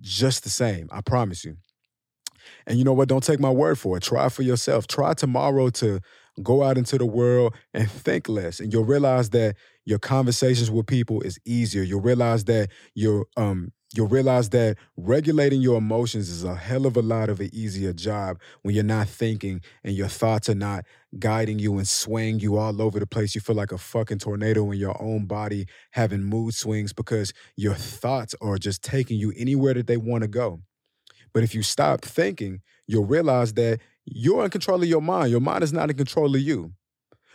just 0.00 0.44
the 0.44 0.50
same. 0.50 0.88
I 0.90 1.02
promise 1.02 1.44
you. 1.44 1.56
And 2.66 2.78
you 2.78 2.84
know 2.84 2.92
what? 2.92 3.08
Don't 3.08 3.22
take 3.22 3.40
my 3.40 3.50
word 3.50 3.78
for 3.78 3.96
it. 3.96 4.02
Try 4.02 4.28
for 4.28 4.42
yourself. 4.42 4.86
Try 4.86 5.14
tomorrow 5.14 5.70
to 5.70 6.00
go 6.42 6.62
out 6.62 6.78
into 6.78 6.98
the 6.98 7.06
world 7.06 7.54
and 7.74 7.90
think 7.90 8.28
less. 8.28 8.60
And 8.60 8.72
you'll 8.72 8.84
realize 8.84 9.30
that 9.30 9.56
your 9.84 9.98
conversations 9.98 10.70
with 10.70 10.86
people 10.86 11.20
is 11.22 11.38
easier. 11.44 11.82
You'll 11.82 12.00
realize 12.00 12.44
that 12.44 12.70
your 12.94 13.26
um 13.36 13.72
you'll 13.94 14.08
realize 14.08 14.48
that 14.50 14.76
regulating 14.96 15.60
your 15.60 15.78
emotions 15.78 16.28
is 16.28 16.44
a 16.44 16.54
hell 16.54 16.86
of 16.86 16.96
a 16.96 17.02
lot 17.02 17.28
of 17.28 17.40
an 17.40 17.50
easier 17.52 17.92
job 17.92 18.40
when 18.62 18.74
you're 18.74 18.84
not 18.84 19.08
thinking 19.08 19.60
and 19.84 19.94
your 19.94 20.08
thoughts 20.08 20.48
are 20.48 20.54
not 20.54 20.84
guiding 21.18 21.58
you 21.58 21.76
and 21.78 21.86
swaying 21.86 22.40
you 22.40 22.56
all 22.56 22.80
over 22.80 22.98
the 22.98 23.06
place. 23.06 23.34
You 23.34 23.40
feel 23.40 23.56
like 23.56 23.72
a 23.72 23.78
fucking 23.78 24.18
tornado 24.18 24.70
in 24.70 24.78
your 24.78 25.00
own 25.00 25.26
body, 25.26 25.66
having 25.92 26.22
mood 26.22 26.54
swings 26.54 26.92
because 26.92 27.32
your 27.56 27.74
thoughts 27.74 28.34
are 28.40 28.58
just 28.58 28.82
taking 28.82 29.18
you 29.18 29.32
anywhere 29.36 29.74
that 29.74 29.86
they 29.86 29.96
want 29.96 30.22
to 30.22 30.28
go. 30.28 30.62
But 31.32 31.44
if 31.44 31.54
you 31.54 31.62
stop 31.62 32.02
thinking, 32.02 32.60
you'll 32.86 33.06
realize 33.06 33.54
that 33.54 33.80
you're 34.04 34.44
in 34.44 34.50
control 34.50 34.82
of 34.82 34.88
your 34.88 35.02
mind. 35.02 35.30
Your 35.30 35.40
mind 35.40 35.64
is 35.64 35.72
not 35.72 35.90
in 35.90 35.96
control 35.96 36.34
of 36.34 36.40
you. 36.40 36.72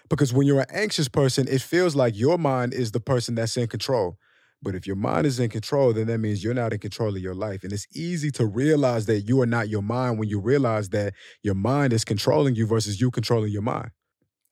Because 0.10 0.34
when 0.34 0.48
you're 0.48 0.62
an 0.62 0.68
anxious 0.72 1.08
person, 1.10 1.48
it 1.48 1.62
feels 1.62 1.96
like 1.96 2.18
your 2.18 2.38
mind 2.38 2.74
is 2.74 2.92
the 2.92 3.00
person 3.00 3.36
that's 3.36 3.58
in 3.58 3.68
control. 3.68 4.18
But 4.62 4.76
if 4.76 4.88
your 4.88 4.96
mind 4.96 5.28
is 5.28 5.40
in 5.40 5.50
control, 5.50 5.94
then 5.94 6.08
that 6.08 6.18
means 6.18 6.44
you're 6.44 6.54
not 6.54 6.74
in 6.74 6.80
control 6.80 7.16
of 7.16 7.22
your 7.22 7.36
life. 7.36 7.64
And 7.64 7.72
it's 7.72 7.88
easy 7.96 8.32
to 8.32 8.46
realize 8.46 9.06
that 9.06 9.22
you 9.22 9.40
are 9.42 9.46
not 9.46 9.70
your 9.70 9.84
mind 9.84 10.18
when 10.20 10.30
you 10.30 10.40
realize 10.40 10.90
that 10.90 11.14
your 11.44 11.56
mind 11.56 11.94
is 11.94 12.04
controlling 12.04 12.56
you 12.56 12.66
versus 12.66 13.00
you 13.00 13.12
controlling 13.12 13.52
your 13.52 13.62
mind. 13.62 13.92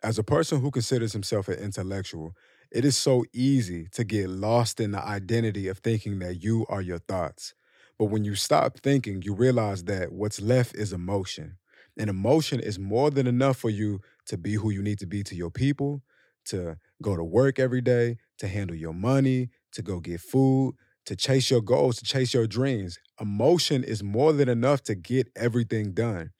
As 0.03 0.19
a 0.19 0.23
person 0.23 0.61
who 0.61 0.71
considers 0.71 1.13
himself 1.13 1.47
an 1.47 1.55
intellectual, 1.59 2.33
it 2.71 2.85
is 2.85 2.95
so 2.97 3.25
easy 3.33 3.87
to 3.93 4.03
get 4.03 4.29
lost 4.29 4.79
in 4.79 4.91
the 4.91 5.03
identity 5.03 5.67
of 5.67 5.79
thinking 5.79 6.19
that 6.19 6.43
you 6.43 6.65
are 6.69 6.81
your 6.81 6.99
thoughts. 6.99 7.53
But 7.97 8.05
when 8.05 8.23
you 8.25 8.35
stop 8.35 8.79
thinking, 8.79 9.21
you 9.23 9.33
realize 9.33 9.83
that 9.85 10.11
what's 10.11 10.41
left 10.41 10.75
is 10.75 10.93
emotion. 10.93 11.57
And 11.97 12.09
emotion 12.09 12.59
is 12.59 12.77
more 12.77 13.09
than 13.09 13.25
enough 13.25 13.57
for 13.57 13.69
you 13.69 14.01
to 14.27 14.37
be 14.37 14.55
who 14.55 14.69
you 14.69 14.83
need 14.83 14.99
to 14.99 15.07
be 15.07 15.23
to 15.23 15.35
your 15.35 15.49
people, 15.51 16.03
to 16.45 16.77
go 17.01 17.15
to 17.15 17.23
work 17.23 17.57
every 17.57 17.81
day, 17.81 18.17
to 18.39 18.47
handle 18.47 18.75
your 18.75 18.93
money, 18.93 19.49
to 19.75 19.81
go 19.83 19.99
get 19.99 20.21
food, 20.21 20.75
to 21.05 21.15
chase 21.15 21.49
your 21.49 21.61
goals, 21.61 21.97
to 21.99 22.05
chase 22.05 22.33
your 22.33 22.47
dreams. 22.47 22.97
Emotion 23.21 23.83
is 23.83 24.03
more 24.03 24.33
than 24.33 24.49
enough 24.49 24.83
to 24.83 24.95
get 24.95 25.29
everything 25.35 25.93
done. 25.93 26.31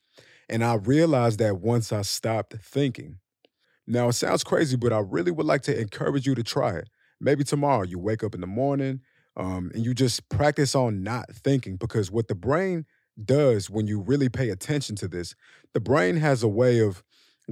And 0.50 0.64
I 0.64 0.76
realized 0.76 1.40
that 1.40 1.60
once 1.60 1.92
I 1.92 2.02
stopped 2.04 2.56
thinking. 2.56 3.20
Now, 3.88 4.10
it 4.10 4.14
sounds 4.14 4.44
crazy, 4.44 4.78
but 4.78 4.94
I 4.94 5.00
really 5.00 5.32
would 5.32 5.46
like 5.46 5.62
to 5.64 5.80
encourage 5.80 6.26
you 6.26 6.36
to 6.36 6.44
try 6.44 6.78
it. 6.78 6.90
Maybe 7.20 7.44
tomorrow 7.44 7.84
you 7.84 8.00
wake 8.00 8.24
up 8.24 8.36
in 8.36 8.42
the 8.42 8.48
morning 8.48 9.02
um, 9.38 9.72
and 9.74 9.86
you 9.86 9.94
just 9.94 10.28
practice 10.30 10.76
on 10.76 11.04
not 11.04 11.32
thinking 11.32 11.78
because 11.78 12.12
what 12.12 12.28
the 12.28 12.36
brain 12.36 12.86
does 13.24 13.70
when 13.70 13.88
you 13.88 14.02
really 14.02 14.30
pay 14.30 14.50
attention 14.50 14.96
to 14.98 15.08
this, 15.08 15.36
the 15.74 15.80
brain 15.80 16.18
has 16.18 16.44
a 16.44 16.48
way 16.48 16.80
of 16.80 17.04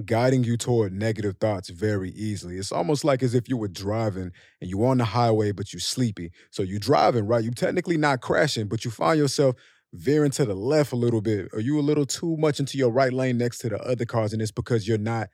guiding 0.04 0.42
you 0.42 0.56
toward 0.56 0.92
negative 0.92 1.36
thoughts 1.38 1.70
very 1.70 2.10
easily. 2.10 2.56
It's 2.56 2.72
almost 2.72 3.04
like 3.04 3.22
as 3.22 3.34
if 3.34 3.48
you 3.48 3.56
were 3.56 3.68
driving 3.68 4.32
and 4.60 4.70
you're 4.70 4.86
on 4.86 4.98
the 4.98 5.04
highway, 5.04 5.52
but 5.52 5.72
you're 5.72 5.80
sleepy. 5.80 6.30
So 6.50 6.62
you're 6.62 6.80
driving, 6.80 7.26
right? 7.26 7.44
You're 7.44 7.52
technically 7.52 7.96
not 7.96 8.20
crashing, 8.20 8.66
but 8.66 8.84
you 8.84 8.90
find 8.90 9.18
yourself 9.18 9.54
veering 9.92 10.32
to 10.32 10.44
the 10.44 10.54
left 10.54 10.92
a 10.92 10.96
little 10.96 11.20
bit, 11.20 11.48
or 11.52 11.60
you 11.60 11.78
a 11.78 11.80
little 11.80 12.06
too 12.06 12.36
much 12.36 12.58
into 12.58 12.76
your 12.76 12.90
right 12.90 13.12
lane 13.12 13.38
next 13.38 13.58
to 13.58 13.68
the 13.68 13.78
other 13.78 14.04
cars, 14.04 14.32
and 14.32 14.42
it's 14.42 14.50
because 14.50 14.88
you're 14.88 14.98
not 14.98 15.28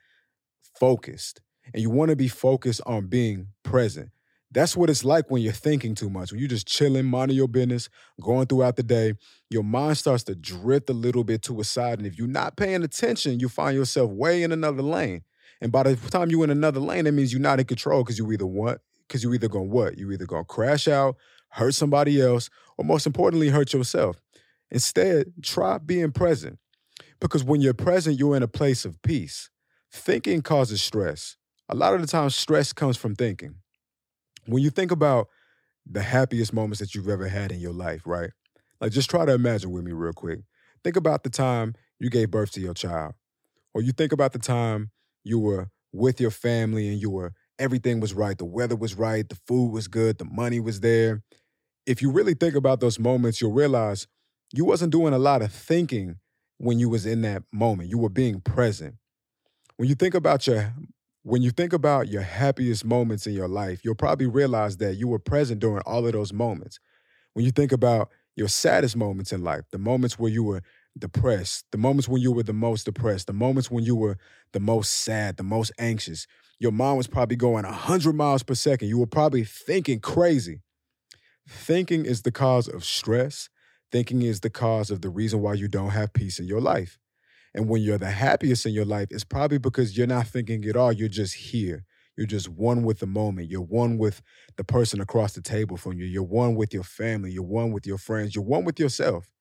focused. 0.79 1.41
And 1.73 1.81
you 1.81 1.89
want 1.89 2.09
to 2.09 2.15
be 2.15 2.27
focused 2.27 2.81
on 2.85 3.07
being 3.07 3.47
present. 3.63 4.09
That's 4.53 4.75
what 4.75 4.89
it's 4.89 5.05
like 5.05 5.31
when 5.31 5.41
you're 5.41 5.53
thinking 5.53 5.95
too 5.95 6.09
much. 6.09 6.31
When 6.31 6.39
you're 6.39 6.49
just 6.49 6.67
chilling, 6.67 7.05
minding 7.05 7.37
your 7.37 7.47
business, 7.47 7.87
going 8.19 8.47
throughout 8.47 8.75
the 8.75 8.83
day, 8.83 9.13
your 9.49 9.63
mind 9.63 9.97
starts 9.97 10.23
to 10.25 10.35
drift 10.35 10.89
a 10.89 10.93
little 10.93 11.23
bit 11.23 11.41
to 11.43 11.61
a 11.61 11.63
side. 11.63 11.99
And 11.99 12.07
if 12.07 12.17
you're 12.17 12.27
not 12.27 12.57
paying 12.57 12.83
attention, 12.83 13.39
you 13.39 13.47
find 13.47 13.77
yourself 13.77 14.11
way 14.11 14.43
in 14.43 14.51
another 14.51 14.81
lane. 14.81 15.21
And 15.61 15.71
by 15.71 15.83
the 15.83 15.95
time 15.95 16.29
you're 16.29 16.43
in 16.43 16.49
another 16.49 16.81
lane, 16.81 17.05
that 17.05 17.13
means 17.13 17.31
you're 17.31 17.41
not 17.41 17.59
in 17.61 17.65
control 17.65 18.03
because 18.03 18.19
you 18.19 18.29
either 18.31 18.45
what? 18.45 18.81
Because 19.07 19.23
you 19.23 19.33
either 19.33 19.47
gonna 19.47 19.65
what? 19.65 19.97
You 19.97 20.11
either 20.11 20.25
gonna 20.25 20.43
crash 20.43 20.87
out, 20.87 21.15
hurt 21.49 21.73
somebody 21.73 22.21
else, 22.21 22.49
or 22.77 22.83
most 22.83 23.05
importantly, 23.05 23.49
hurt 23.49 23.71
yourself. 23.71 24.21
Instead, 24.69 25.31
try 25.41 25.77
being 25.77 26.11
present. 26.11 26.59
Because 27.21 27.43
when 27.43 27.61
you're 27.61 27.73
present, 27.73 28.19
you're 28.19 28.35
in 28.35 28.43
a 28.43 28.47
place 28.49 28.83
of 28.83 29.01
peace. 29.01 29.49
Thinking 29.93 30.41
causes 30.41 30.81
stress. 30.81 31.37
A 31.69 31.75
lot 31.75 31.93
of 31.93 32.01
the 32.01 32.07
time, 32.07 32.29
stress 32.31 32.73
comes 32.73 32.97
from 32.97 33.15
thinking 33.15 33.60
when 34.45 34.63
you 34.63 34.69
think 34.69 34.91
about 34.91 35.27
the 35.89 36.01
happiest 36.01 36.53
moments 36.53 36.79
that 36.79 36.95
you've 36.95 37.09
ever 37.09 37.27
had 37.27 37.51
in 37.51 37.59
your 37.59 37.73
life, 37.73 38.03
right? 38.05 38.31
Like 38.79 38.91
just 38.91 39.09
try 39.09 39.25
to 39.25 39.33
imagine 39.33 39.71
with 39.71 39.83
me 39.83 39.91
real 39.91 40.13
quick. 40.13 40.41
Think 40.83 40.95
about 40.95 41.23
the 41.23 41.29
time 41.29 41.75
you 41.99 42.09
gave 42.09 42.31
birth 42.31 42.51
to 42.53 42.61
your 42.61 42.73
child. 42.73 43.13
Or 43.73 43.81
you 43.81 43.91
think 43.91 44.11
about 44.11 44.33
the 44.33 44.39
time 44.39 44.91
you 45.23 45.39
were 45.39 45.69
with 45.93 46.21
your 46.21 46.31
family 46.31 46.89
and 46.89 47.01
you 47.01 47.09
were 47.09 47.33
everything 47.59 47.99
was 47.99 48.13
right, 48.13 48.37
the 48.37 48.45
weather 48.45 48.75
was 48.75 48.95
right, 48.95 49.27
the 49.29 49.39
food 49.47 49.71
was 49.71 49.87
good, 49.87 50.17
the 50.17 50.25
money 50.25 50.59
was 50.59 50.79
there. 50.81 51.23
If 51.85 52.01
you 52.01 52.11
really 52.11 52.33
think 52.33 52.55
about 52.55 52.79
those 52.79 52.99
moments, 52.99 53.41
you'll 53.41 53.53
realize 53.53 54.07
you 54.53 54.65
wasn't 54.65 54.91
doing 54.91 55.13
a 55.13 55.19
lot 55.19 55.41
of 55.41 55.51
thinking 55.53 56.17
when 56.57 56.79
you 56.79 56.89
was 56.89 57.05
in 57.05 57.21
that 57.23 57.43
moment. 57.51 57.89
You 57.89 57.97
were 57.97 58.09
being 58.09 58.41
present. 58.41 58.95
When 59.77 59.89
you 59.89 59.95
think 59.95 60.13
about 60.13 60.47
your 60.47 60.73
when 61.23 61.41
you 61.41 61.51
think 61.51 61.73
about 61.73 62.07
your 62.07 62.21
happiest 62.23 62.83
moments 62.83 63.27
in 63.27 63.33
your 63.33 63.47
life, 63.47 63.81
you'll 63.83 63.95
probably 63.95 64.27
realize 64.27 64.77
that 64.77 64.95
you 64.95 65.07
were 65.07 65.19
present 65.19 65.59
during 65.59 65.81
all 65.85 66.05
of 66.05 66.13
those 66.13 66.33
moments. 66.33 66.79
When 67.33 67.45
you 67.45 67.51
think 67.51 67.71
about 67.71 68.11
your 68.35 68.49
saddest 68.49 68.95
moments 68.97 69.33
in 69.33 69.43
life, 69.43 69.63
the 69.71 69.79
moments 69.79 70.19
where 70.19 70.31
you 70.31 70.43
were 70.43 70.61
depressed, 70.97 71.65
the 71.71 71.77
moments 71.77 72.07
when 72.09 72.21
you 72.21 72.31
were 72.31 72.43
the 72.43 72.53
most 72.53 72.85
depressed, 72.85 73.27
the 73.27 73.33
moments 73.33 73.71
when 73.71 73.83
you 73.83 73.95
were 73.95 74.17
the 74.53 74.59
most 74.59 74.91
sad, 74.91 75.37
the 75.37 75.43
most 75.43 75.71
anxious, 75.79 76.27
your 76.59 76.71
mind 76.71 76.97
was 76.97 77.07
probably 77.07 77.37
going 77.37 77.65
100 77.65 78.13
miles 78.13 78.43
per 78.43 78.55
second. 78.55 78.89
You 78.89 78.99
were 78.99 79.07
probably 79.07 79.43
thinking 79.43 79.99
crazy. 79.99 80.61
Thinking 81.47 82.05
is 82.05 82.23
the 82.23 82.31
cause 82.31 82.67
of 82.67 82.85
stress. 82.85 83.49
Thinking 83.91 84.21
is 84.21 84.41
the 84.41 84.49
cause 84.49 84.91
of 84.91 85.01
the 85.01 85.09
reason 85.09 85.41
why 85.41 85.55
you 85.55 85.67
don't 85.67 85.91
have 85.91 86.13
peace 86.13 86.39
in 86.39 86.47
your 86.47 86.61
life. 86.61 86.97
And 87.53 87.67
when 87.67 87.81
you're 87.81 87.97
the 87.97 88.11
happiest 88.11 88.65
in 88.65 88.73
your 88.73 88.85
life, 88.85 89.07
it's 89.11 89.23
probably 89.23 89.57
because 89.57 89.97
you're 89.97 90.07
not 90.07 90.27
thinking 90.27 90.63
at 90.65 90.75
all. 90.77 90.91
You're 90.91 91.09
just 91.09 91.35
here. 91.35 91.85
You're 92.17 92.27
just 92.27 92.49
one 92.49 92.83
with 92.83 92.99
the 92.99 93.07
moment. 93.07 93.49
You're 93.49 93.61
one 93.61 93.97
with 93.97 94.21
the 94.57 94.63
person 94.63 95.01
across 95.01 95.33
the 95.33 95.41
table 95.41 95.77
from 95.77 95.93
you. 95.93 96.05
You're 96.05 96.23
one 96.23 96.55
with 96.55 96.73
your 96.73 96.83
family. 96.83 97.31
You're 97.31 97.43
one 97.43 97.71
with 97.71 97.85
your 97.87 97.97
friends. 97.97 98.35
You're 98.35 98.43
one 98.43 98.63
with 98.65 98.79
yourself. 98.79 99.31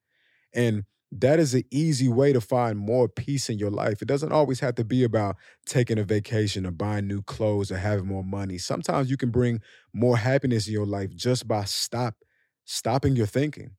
And 0.55 0.85
that 1.13 1.41
is 1.41 1.55
an 1.55 1.65
easy 1.71 2.09
way 2.09 2.33
to 2.33 2.41
find 2.41 2.79
more 2.79 3.09
peace 3.09 3.49
in 3.51 3.59
your 3.59 3.71
life. 3.71 4.01
It 4.01 4.09
doesn't 4.09 4.33
always 4.33 4.61
have 4.61 4.77
to 4.77 4.85
be 4.85 5.03
about 5.03 5.37
taking 5.67 5.99
a 5.99 6.05
vacation 6.05 6.67
or 6.67 6.71
buying 6.71 7.09
new 7.09 7.23
clothes 7.23 7.73
or 7.73 7.79
having 7.79 8.07
more 8.07 8.25
money. 8.25 8.59
Sometimes 8.59 9.11
you 9.11 9.17
can 9.17 9.31
bring 9.31 9.61
more 9.93 10.17
happiness 10.17 10.69
in 10.69 10.73
your 10.73 10.87
life 10.87 11.15
just 11.17 11.49
by 11.49 11.65
stop 11.65 12.15
stopping 12.65 13.17
your 13.17 13.27
thinking 13.27 13.73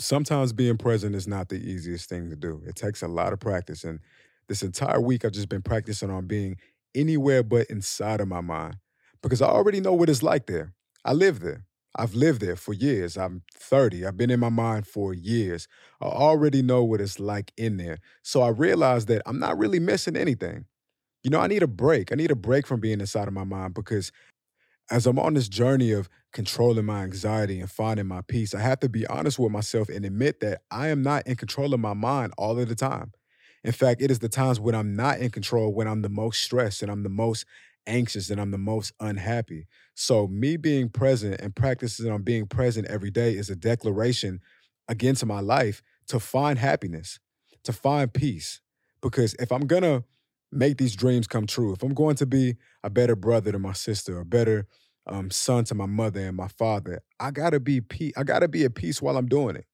sometimes 0.00 0.52
being 0.52 0.76
present 0.78 1.14
is 1.14 1.28
not 1.28 1.48
the 1.48 1.56
easiest 1.56 2.08
thing 2.08 2.30
to 2.30 2.36
do. 2.36 2.62
It 2.66 2.76
takes 2.76 3.02
a 3.02 3.08
lot 3.08 3.32
of 3.32 3.40
practice. 3.40 3.84
And 3.84 4.00
this 4.48 4.62
entire 4.62 5.00
week, 5.00 5.24
I've 5.24 5.32
just 5.32 5.48
been 5.48 5.62
practicing 5.62 6.10
on 6.10 6.26
being 6.26 6.56
anywhere 6.94 7.42
but 7.42 7.66
inside 7.68 8.20
of 8.20 8.28
my 8.28 8.40
mind 8.40 8.76
because 9.22 9.42
I 9.42 9.46
already 9.48 9.80
know 9.80 9.92
what 9.94 10.10
it's 10.10 10.22
like 10.22 10.46
there. 10.46 10.72
I 11.04 11.12
live 11.12 11.40
there. 11.40 11.64
I've 11.96 12.14
lived 12.14 12.40
there 12.40 12.56
for 12.56 12.72
years. 12.72 13.16
I'm 13.16 13.42
30. 13.54 14.06
I've 14.06 14.16
been 14.16 14.30
in 14.30 14.40
my 14.40 14.48
mind 14.48 14.86
for 14.86 15.12
years. 15.12 15.66
I 16.00 16.06
already 16.06 16.62
know 16.62 16.84
what 16.84 17.00
it's 17.00 17.18
like 17.18 17.52
in 17.56 17.76
there. 17.76 17.98
So 18.22 18.42
I 18.42 18.48
realized 18.48 19.08
that 19.08 19.22
I'm 19.26 19.38
not 19.38 19.58
really 19.58 19.80
missing 19.80 20.16
anything. 20.16 20.66
You 21.22 21.30
know, 21.30 21.40
I 21.40 21.48
need 21.48 21.62
a 21.62 21.68
break. 21.68 22.12
I 22.12 22.16
need 22.16 22.30
a 22.30 22.36
break 22.36 22.66
from 22.66 22.80
being 22.80 23.00
inside 23.00 23.28
of 23.28 23.34
my 23.34 23.44
mind 23.44 23.74
because 23.74 24.12
as 24.90 25.06
I'm 25.06 25.18
on 25.18 25.34
this 25.34 25.48
journey 25.48 25.92
of 25.92 26.08
controlling 26.32 26.84
my 26.86 27.02
anxiety 27.02 27.60
and 27.60 27.70
finding 27.70 28.06
my 28.06 28.22
peace, 28.22 28.54
I 28.54 28.60
have 28.60 28.80
to 28.80 28.88
be 28.88 29.06
honest 29.06 29.38
with 29.38 29.52
myself 29.52 29.88
and 29.88 30.04
admit 30.04 30.40
that 30.40 30.62
I 30.70 30.88
am 30.88 31.02
not 31.02 31.26
in 31.26 31.36
control 31.36 31.72
of 31.74 31.80
my 31.80 31.94
mind 31.94 32.32
all 32.38 32.58
of 32.58 32.68
the 32.68 32.74
time. 32.74 33.12
In 33.62 33.72
fact, 33.72 34.02
it 34.02 34.10
is 34.10 34.18
the 34.20 34.28
times 34.28 34.58
when 34.58 34.74
I'm 34.74 34.96
not 34.96 35.18
in 35.18 35.30
control 35.30 35.72
when 35.74 35.86
I'm 35.86 36.02
the 36.02 36.08
most 36.08 36.42
stressed 36.42 36.82
and 36.82 36.90
I'm 36.90 37.02
the 37.02 37.08
most 37.08 37.44
anxious 37.86 38.30
and 38.30 38.40
I'm 38.40 38.50
the 38.50 38.58
most 38.58 38.92
unhappy. 39.00 39.66
So, 39.94 40.26
me 40.26 40.56
being 40.56 40.88
present 40.88 41.40
and 41.40 41.54
practicing 41.54 42.10
on 42.10 42.22
being 42.22 42.46
present 42.46 42.86
every 42.88 43.10
day 43.10 43.34
is 43.34 43.50
a 43.50 43.56
declaration 43.56 44.40
against 44.88 45.24
my 45.26 45.40
life 45.40 45.82
to 46.08 46.18
find 46.18 46.58
happiness, 46.58 47.18
to 47.64 47.72
find 47.72 48.12
peace. 48.12 48.60
Because 49.02 49.34
if 49.34 49.52
I'm 49.52 49.66
gonna 49.66 50.04
make 50.52 50.78
these 50.78 50.96
dreams 50.96 51.26
come 51.26 51.46
true, 51.46 51.72
if 51.72 51.82
I'm 51.82 51.94
going 51.94 52.16
to 52.16 52.26
be 52.26 52.56
a 52.82 52.90
better 52.90 53.16
brother 53.16 53.52
to 53.52 53.58
my 53.58 53.72
sister, 53.72 54.18
a 54.18 54.24
better 54.24 54.66
um, 55.06 55.30
son 55.30 55.64
to 55.64 55.74
my 55.74 55.86
mother 55.86 56.20
and 56.20 56.36
my 56.36 56.48
father, 56.48 57.02
I 57.18 57.30
gotta 57.30 57.60
be 57.60 57.80
pe- 57.80 58.12
I 58.16 58.24
gotta 58.24 58.48
be 58.48 58.64
at 58.64 58.74
peace 58.74 59.00
while 59.00 59.16
I'm 59.16 59.26
doing 59.26 59.56
it. 59.56 59.66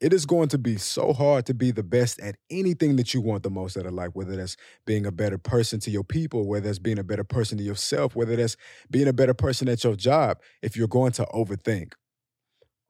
It 0.00 0.12
is 0.12 0.26
going 0.26 0.48
to 0.48 0.58
be 0.58 0.76
so 0.76 1.12
hard 1.12 1.46
to 1.46 1.54
be 1.54 1.70
the 1.70 1.82
best 1.82 2.20
at 2.20 2.36
anything 2.50 2.96
that 2.96 3.14
you 3.14 3.20
want 3.22 3.42
the 3.42 3.50
most 3.50 3.76
out 3.76 3.86
of 3.86 3.94
life, 3.94 4.10
whether 4.12 4.36
that's 4.36 4.56
being 4.86 5.06
a 5.06 5.12
better 5.12 5.38
person 5.38 5.80
to 5.80 5.90
your 5.90 6.04
people, 6.04 6.46
whether 6.46 6.66
that's 6.66 6.78
being 6.78 6.98
a 6.98 7.04
better 7.04 7.24
person 7.24 7.56
to 7.58 7.64
yourself, 7.64 8.14
whether 8.14 8.36
that's 8.36 8.56
being 8.90 9.08
a 9.08 9.12
better 9.12 9.32
person 9.32 9.68
at 9.68 9.82
your 9.82 9.96
job, 9.96 10.38
if 10.62 10.76
you're 10.76 10.88
going 10.88 11.12
to 11.12 11.26
overthink. 11.32 11.92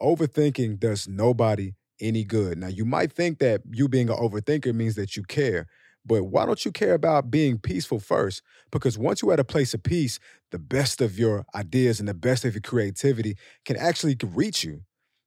Overthinking 0.03 0.81
does 0.81 1.07
nobody 1.07 1.73
any 2.01 2.25
good. 2.25 2.59
Now, 2.59 2.69
you 2.69 2.85
might 2.85 3.13
think 3.13 3.39
that 3.39 3.63
you 3.71 3.89
being 3.89 4.11
an 4.11 4.17
overthinker 4.17 4.75
means 4.75 4.97
that 4.97 5.17
you 5.17 5.23
care, 5.23 5.67
but 6.05 6.25
why 6.25 6.47
don't 6.47 6.65
you 6.65 6.73
care 6.73 6.95
about 6.95 7.31
being 7.31 7.59
peaceful 7.59 7.99
first? 7.99 8.43
Because 8.71 8.99
once 8.99 9.23
you're 9.23 9.33
at 9.33 9.41
a 9.41 9.45
place 9.45 9.75
of 9.75 9.83
peace, 9.83 10.19
the 10.51 10.59
best 10.59 11.01
of 11.01 11.19
your 11.19 11.45
ideas 11.55 11.99
and 12.01 12.09
the 12.09 12.15
best 12.15 12.45
of 12.45 12.55
your 12.55 12.61
creativity 12.61 13.37
can 13.65 13.77
actually 13.77 14.17
reach 14.23 14.65
you. 14.65 14.83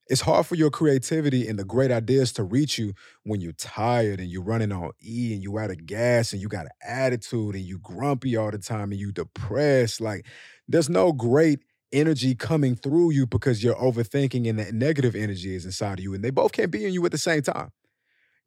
It's 0.10 0.22
hard 0.22 0.46
for 0.46 0.56
your 0.56 0.70
creativity 0.70 1.48
and 1.50 1.60
the 1.60 1.66
great 1.66 1.92
ideas 1.92 2.32
to 2.34 2.44
reach 2.44 2.78
you 2.78 2.94
when 3.24 3.42
you're 3.42 3.52
tired 3.54 4.22
and 4.22 4.30
you're 4.30 4.44
running 4.44 4.72
on 4.72 4.92
E 5.06 5.34
and 5.34 5.44
you're 5.44 5.60
out 5.60 5.70
of 5.70 5.86
gas 5.86 6.32
and 6.32 6.42
you 6.42 6.48
got 6.48 6.66
an 6.66 6.72
attitude 6.88 7.56
and 7.56 7.66
you 7.66 7.78
grumpy 7.80 8.38
all 8.38 8.50
the 8.50 8.58
time 8.58 8.92
and 8.92 9.00
you 9.02 9.12
depressed. 9.12 10.00
Like 10.00 10.26
there's 10.68 10.90
no 10.90 11.12
great 11.12 11.60
energy 11.92 12.36
coming 12.36 12.76
through 12.76 13.12
you 13.12 13.28
because 13.28 13.62
you're 13.62 13.76
overthinking 13.76 14.48
and 14.50 14.60
that 14.60 14.74
negative 14.74 15.14
energy 15.16 15.56
is 15.56 15.66
inside 15.66 16.00
of 16.00 16.04
you 16.04 16.14
and 16.14 16.24
they 16.24 16.30
both 16.30 16.54
can't 16.54 16.72
be 16.72 16.86
in 16.86 16.94
you 16.94 17.06
at 17.06 17.12
the 17.12 17.18
same 17.18 17.42
time. 17.42 17.70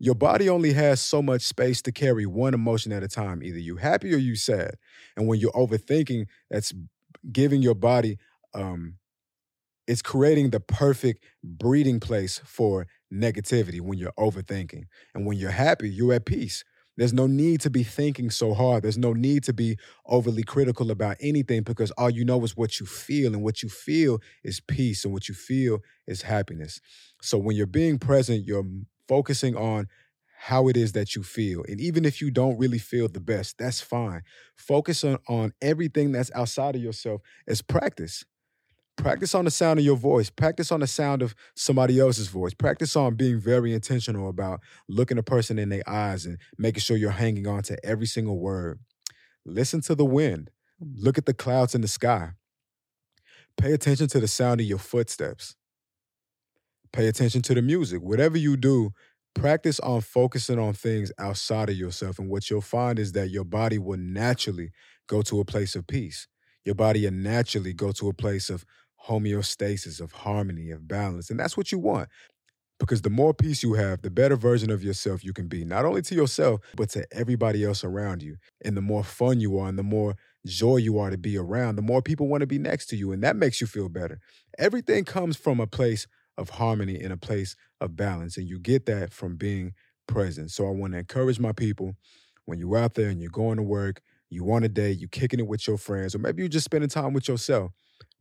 Your 0.00 0.16
body 0.16 0.48
only 0.48 0.72
has 0.74 1.00
so 1.00 1.22
much 1.22 1.42
space 1.42 1.82
to 1.82 1.92
carry 1.92 2.26
one 2.26 2.54
emotion 2.54 2.92
at 2.92 3.04
a 3.04 3.08
time. 3.08 3.42
Either 3.42 3.58
you're 3.60 3.78
happy 3.80 4.14
or 4.14 4.18
you're 4.18 4.36
sad. 4.36 4.76
And 5.16 5.28
when 5.28 5.40
you're 5.40 5.52
overthinking, 5.52 6.26
that's 6.50 6.72
giving 7.32 7.62
your 7.62 7.76
body 7.76 8.18
um, 8.54 8.96
it's 9.86 10.02
creating 10.02 10.50
the 10.50 10.60
perfect 10.60 11.24
breeding 11.42 12.00
place 12.00 12.40
for 12.44 12.86
negativity 13.12 13.80
when 13.80 13.98
you're 13.98 14.12
overthinking. 14.18 14.84
And 15.14 15.26
when 15.26 15.36
you're 15.38 15.50
happy, 15.50 15.90
you're 15.90 16.12
at 16.14 16.26
peace. 16.26 16.64
There's 16.96 17.12
no 17.12 17.26
need 17.26 17.60
to 17.62 17.70
be 17.70 17.82
thinking 17.82 18.30
so 18.30 18.52
hard. 18.52 18.82
There's 18.84 18.98
no 18.98 19.14
need 19.14 19.42
to 19.44 19.52
be 19.54 19.78
overly 20.06 20.42
critical 20.42 20.90
about 20.90 21.16
anything 21.20 21.62
because 21.62 21.90
all 21.92 22.10
you 22.10 22.24
know 22.24 22.44
is 22.44 22.56
what 22.56 22.78
you 22.78 22.86
feel. 22.86 23.32
And 23.32 23.42
what 23.42 23.62
you 23.62 23.68
feel 23.68 24.20
is 24.44 24.60
peace. 24.60 25.04
And 25.04 25.12
what 25.12 25.28
you 25.28 25.34
feel 25.34 25.78
is 26.06 26.22
happiness. 26.22 26.80
So 27.22 27.38
when 27.38 27.56
you're 27.56 27.66
being 27.66 27.98
present, 27.98 28.44
you're 28.46 28.66
focusing 29.10 29.56
on 29.56 29.88
how 30.38 30.68
it 30.68 30.76
is 30.76 30.92
that 30.92 31.16
you 31.16 31.24
feel. 31.24 31.64
And 31.68 31.80
even 31.80 32.04
if 32.04 32.20
you 32.20 32.30
don't 32.30 32.56
really 32.56 32.78
feel 32.78 33.08
the 33.08 33.18
best, 33.18 33.58
that's 33.58 33.80
fine. 33.80 34.22
Focus 34.56 35.02
on, 35.02 35.18
on 35.28 35.52
everything 35.60 36.12
that's 36.12 36.30
outside 36.32 36.76
of 36.76 36.80
yourself 36.80 37.20
as 37.48 37.60
practice. 37.60 38.24
Practice 38.96 39.34
on 39.34 39.46
the 39.46 39.50
sound 39.50 39.80
of 39.80 39.84
your 39.84 39.96
voice. 39.96 40.30
Practice 40.30 40.70
on 40.70 40.78
the 40.78 40.86
sound 40.86 41.22
of 41.22 41.34
somebody 41.56 41.98
else's 41.98 42.28
voice. 42.28 42.54
Practice 42.54 42.94
on 42.94 43.16
being 43.16 43.40
very 43.40 43.74
intentional 43.74 44.28
about 44.28 44.60
looking 44.88 45.18
a 45.18 45.24
person 45.24 45.58
in 45.58 45.70
their 45.70 45.82
eyes 45.88 46.24
and 46.24 46.38
making 46.56 46.82
sure 46.82 46.96
you're 46.96 47.10
hanging 47.10 47.48
on 47.48 47.64
to 47.64 47.84
every 47.84 48.06
single 48.06 48.38
word. 48.38 48.78
Listen 49.44 49.80
to 49.82 49.96
the 49.96 50.04
wind. 50.04 50.50
Look 50.80 51.18
at 51.18 51.26
the 51.26 51.34
clouds 51.34 51.74
in 51.74 51.80
the 51.80 51.88
sky. 51.88 52.30
Pay 53.56 53.72
attention 53.72 54.06
to 54.08 54.20
the 54.20 54.28
sound 54.28 54.60
of 54.60 54.66
your 54.66 54.78
footsteps. 54.78 55.56
Pay 56.92 57.06
attention 57.06 57.42
to 57.42 57.54
the 57.54 57.62
music. 57.62 58.02
Whatever 58.02 58.36
you 58.36 58.56
do, 58.56 58.90
practice 59.34 59.78
on 59.80 60.00
focusing 60.00 60.58
on 60.58 60.72
things 60.72 61.12
outside 61.18 61.68
of 61.68 61.76
yourself. 61.76 62.18
And 62.18 62.28
what 62.28 62.50
you'll 62.50 62.60
find 62.60 62.98
is 62.98 63.12
that 63.12 63.30
your 63.30 63.44
body 63.44 63.78
will 63.78 63.98
naturally 63.98 64.70
go 65.06 65.22
to 65.22 65.40
a 65.40 65.44
place 65.44 65.74
of 65.76 65.86
peace. 65.86 66.26
Your 66.64 66.74
body 66.74 67.04
will 67.04 67.12
naturally 67.12 67.72
go 67.72 67.92
to 67.92 68.08
a 68.08 68.12
place 68.12 68.50
of 68.50 68.64
homeostasis, 69.08 70.00
of 70.00 70.12
harmony, 70.12 70.70
of 70.70 70.88
balance. 70.88 71.30
And 71.30 71.38
that's 71.38 71.56
what 71.56 71.70
you 71.72 71.78
want. 71.78 72.08
Because 72.78 73.02
the 73.02 73.10
more 73.10 73.34
peace 73.34 73.62
you 73.62 73.74
have, 73.74 74.02
the 74.02 74.10
better 74.10 74.36
version 74.36 74.70
of 74.70 74.82
yourself 74.82 75.22
you 75.22 75.34
can 75.34 75.48
be, 75.48 75.64
not 75.64 75.84
only 75.84 76.02
to 76.02 76.14
yourself, 76.14 76.60
but 76.76 76.88
to 76.90 77.06
everybody 77.12 77.62
else 77.64 77.84
around 77.84 78.22
you. 78.22 78.36
And 78.64 78.76
the 78.76 78.80
more 78.80 79.04
fun 79.04 79.38
you 79.38 79.58
are 79.58 79.68
and 79.68 79.78
the 79.78 79.82
more 79.82 80.16
joy 80.46 80.76
you 80.76 80.98
are 80.98 81.10
to 81.10 81.18
be 81.18 81.36
around, 81.36 81.76
the 81.76 81.82
more 81.82 82.00
people 82.02 82.26
want 82.26 82.40
to 82.40 82.46
be 82.46 82.58
next 82.58 82.86
to 82.86 82.96
you. 82.96 83.12
And 83.12 83.22
that 83.22 83.36
makes 83.36 83.60
you 83.60 83.66
feel 83.66 83.90
better. 83.90 84.18
Everything 84.58 85.04
comes 85.04 85.36
from 85.36 85.60
a 85.60 85.66
place 85.66 86.06
of 86.40 86.50
harmony 86.50 87.00
in 87.00 87.12
a 87.12 87.16
place 87.16 87.54
of 87.80 87.96
balance. 87.96 88.36
And 88.36 88.48
you 88.48 88.58
get 88.58 88.86
that 88.86 89.12
from 89.12 89.36
being 89.36 89.74
present. 90.08 90.50
So 90.50 90.66
I 90.66 90.70
want 90.70 90.94
to 90.94 90.98
encourage 90.98 91.38
my 91.38 91.52
people 91.52 91.94
when 92.46 92.58
you're 92.58 92.78
out 92.78 92.94
there 92.94 93.10
and 93.10 93.20
you're 93.20 93.30
going 93.30 93.58
to 93.58 93.62
work, 93.62 94.00
you 94.30 94.42
want 94.42 94.64
a 94.64 94.68
day, 94.68 94.90
you're 94.90 95.08
kicking 95.08 95.38
it 95.38 95.46
with 95.46 95.66
your 95.68 95.78
friends, 95.78 96.14
or 96.14 96.18
maybe 96.18 96.42
you're 96.42 96.48
just 96.48 96.64
spending 96.64 96.90
time 96.90 97.12
with 97.12 97.28
yourself 97.28 97.70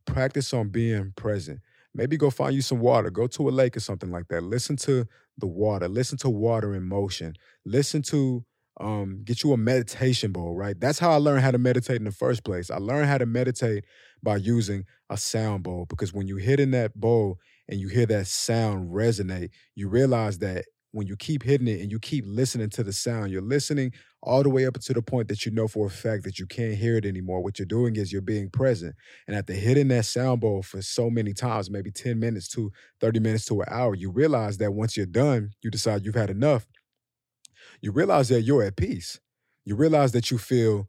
practice 0.06 0.52
on 0.52 0.68
being 0.68 1.12
present. 1.16 1.60
Maybe 1.94 2.16
go 2.16 2.30
find 2.30 2.54
you 2.54 2.62
some 2.62 2.78
water, 2.80 3.10
go 3.10 3.26
to 3.26 3.48
a 3.48 3.50
lake 3.50 3.76
or 3.76 3.80
something 3.80 4.10
like 4.10 4.28
that. 4.28 4.42
Listen 4.42 4.76
to 4.76 5.06
the 5.38 5.46
water, 5.46 5.88
listen 5.88 6.18
to 6.18 6.30
water 6.30 6.74
in 6.74 6.84
motion, 6.84 7.34
listen 7.64 8.02
to 8.02 8.44
um, 8.80 9.22
get 9.24 9.42
you 9.42 9.52
a 9.52 9.56
meditation 9.56 10.32
bowl, 10.32 10.54
right? 10.54 10.78
That's 10.78 10.98
how 10.98 11.10
I 11.10 11.16
learned 11.16 11.42
how 11.42 11.50
to 11.50 11.58
meditate 11.58 11.96
in 11.96 12.04
the 12.04 12.12
first 12.12 12.44
place. 12.44 12.70
I 12.70 12.78
learned 12.78 13.06
how 13.06 13.18
to 13.18 13.26
meditate 13.26 13.84
by 14.22 14.36
using 14.36 14.84
a 15.10 15.16
sound 15.16 15.64
bowl 15.64 15.86
because 15.86 16.14
when 16.14 16.28
you 16.28 16.36
hit 16.36 16.60
in 16.60 16.70
that 16.70 16.94
bowl 16.94 17.38
and 17.70 17.80
you 17.80 17.88
hear 17.88 18.06
that 18.06 18.28
sound 18.28 18.90
resonate, 18.90 19.50
you 19.76 19.88
realize 19.88 20.38
that 20.40 20.66
when 20.92 21.06
you 21.06 21.16
keep 21.16 21.44
hitting 21.44 21.68
it 21.68 21.80
and 21.80 21.92
you 21.92 22.00
keep 22.00 22.24
listening 22.26 22.68
to 22.70 22.82
the 22.82 22.92
sound, 22.92 23.30
you're 23.30 23.42
listening 23.42 23.92
all 24.22 24.42
the 24.42 24.50
way 24.50 24.66
up 24.66 24.74
to 24.78 24.92
the 24.92 25.02
point 25.02 25.28
that 25.28 25.46
you 25.46 25.52
know 25.52 25.68
for 25.68 25.86
a 25.86 25.90
fact 25.90 26.24
that 26.24 26.38
you 26.38 26.46
can't 26.46 26.74
hear 26.74 26.96
it 26.96 27.06
anymore. 27.06 27.42
What 27.42 27.58
you're 27.60 27.66
doing 27.66 27.96
is 27.96 28.12
you're 28.12 28.22
being 28.22 28.50
present. 28.50 28.96
And 29.28 29.36
after 29.36 29.52
hitting 29.52 29.88
that 29.88 30.06
sound 30.06 30.40
bowl 30.40 30.62
for 30.62 30.82
so 30.82 31.08
many 31.08 31.32
times, 31.32 31.70
maybe 31.70 31.92
10 31.92 32.18
minutes 32.18 32.48
to 32.50 32.72
30 33.00 33.20
minutes 33.20 33.46
to 33.46 33.60
an 33.60 33.68
hour, 33.70 33.94
you 33.94 34.10
realize 34.10 34.58
that 34.58 34.72
once 34.74 34.96
you're 34.96 35.06
done, 35.06 35.52
you 35.62 35.70
decide 35.70 36.04
you've 36.04 36.16
had 36.16 36.30
enough. 36.30 36.66
You 37.80 37.92
realize 37.92 38.28
that 38.28 38.42
you're 38.42 38.62
at 38.62 38.76
peace. 38.76 39.20
You 39.64 39.76
realize 39.76 40.12
that 40.12 40.30
you 40.30 40.38
feel 40.38 40.88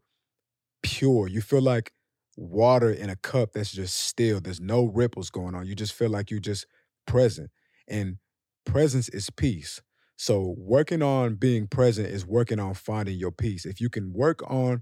pure. 0.83 1.27
You 1.27 1.41
feel 1.41 1.61
like 1.61 1.91
water 2.37 2.91
in 2.91 3.09
a 3.09 3.15
cup 3.15 3.53
that's 3.53 3.71
just 3.71 3.97
still. 3.97 4.39
There's 4.39 4.61
no 4.61 4.85
ripples 4.85 5.29
going 5.29 5.55
on. 5.55 5.65
You 5.65 5.75
just 5.75 5.93
feel 5.93 6.09
like 6.09 6.31
you're 6.31 6.39
just 6.39 6.65
present. 7.05 7.49
And 7.87 8.17
presence 8.65 9.09
is 9.09 9.29
peace. 9.29 9.81
So 10.17 10.55
working 10.57 11.01
on 11.01 11.35
being 11.35 11.67
present 11.67 12.07
is 12.07 12.25
working 12.25 12.59
on 12.59 12.75
finding 12.75 13.17
your 13.17 13.31
peace. 13.31 13.65
If 13.65 13.81
you 13.81 13.89
can 13.89 14.13
work 14.13 14.41
on 14.49 14.81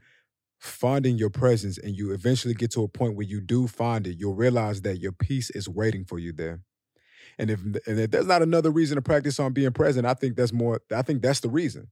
finding 0.60 1.18
your 1.18 1.30
presence 1.30 1.78
and 1.78 1.96
you 1.96 2.12
eventually 2.12 2.54
get 2.54 2.72
to 2.72 2.84
a 2.84 2.88
point 2.90 3.16
where 3.16 3.26
you 3.26 3.40
do 3.40 3.68
find 3.68 4.06
it, 4.06 4.18
you'll 4.20 4.36
realize 4.36 4.82
that 4.82 5.00
your 5.00 5.14
peace 5.14 5.50
is 5.52 5.70
waiting 5.70 6.04
for 6.04 6.20
you 6.20 6.34
there. 6.34 6.62
And 7.38 7.50
if 7.50 7.62
and 7.64 8.00
if 8.00 8.12
there's 8.12 8.28
not 8.28 8.42
another 8.42 8.72
reason 8.72 8.96
to 8.96 9.02
practice 9.02 9.40
on 9.40 9.54
being 9.54 9.72
present, 9.72 10.06
I 10.06 10.14
think 10.14 10.36
that's 10.36 10.54
more 10.54 10.82
I 10.94 11.02
think 11.02 11.22
that's 11.22 11.40
the 11.40 11.50
reason. 11.50 11.90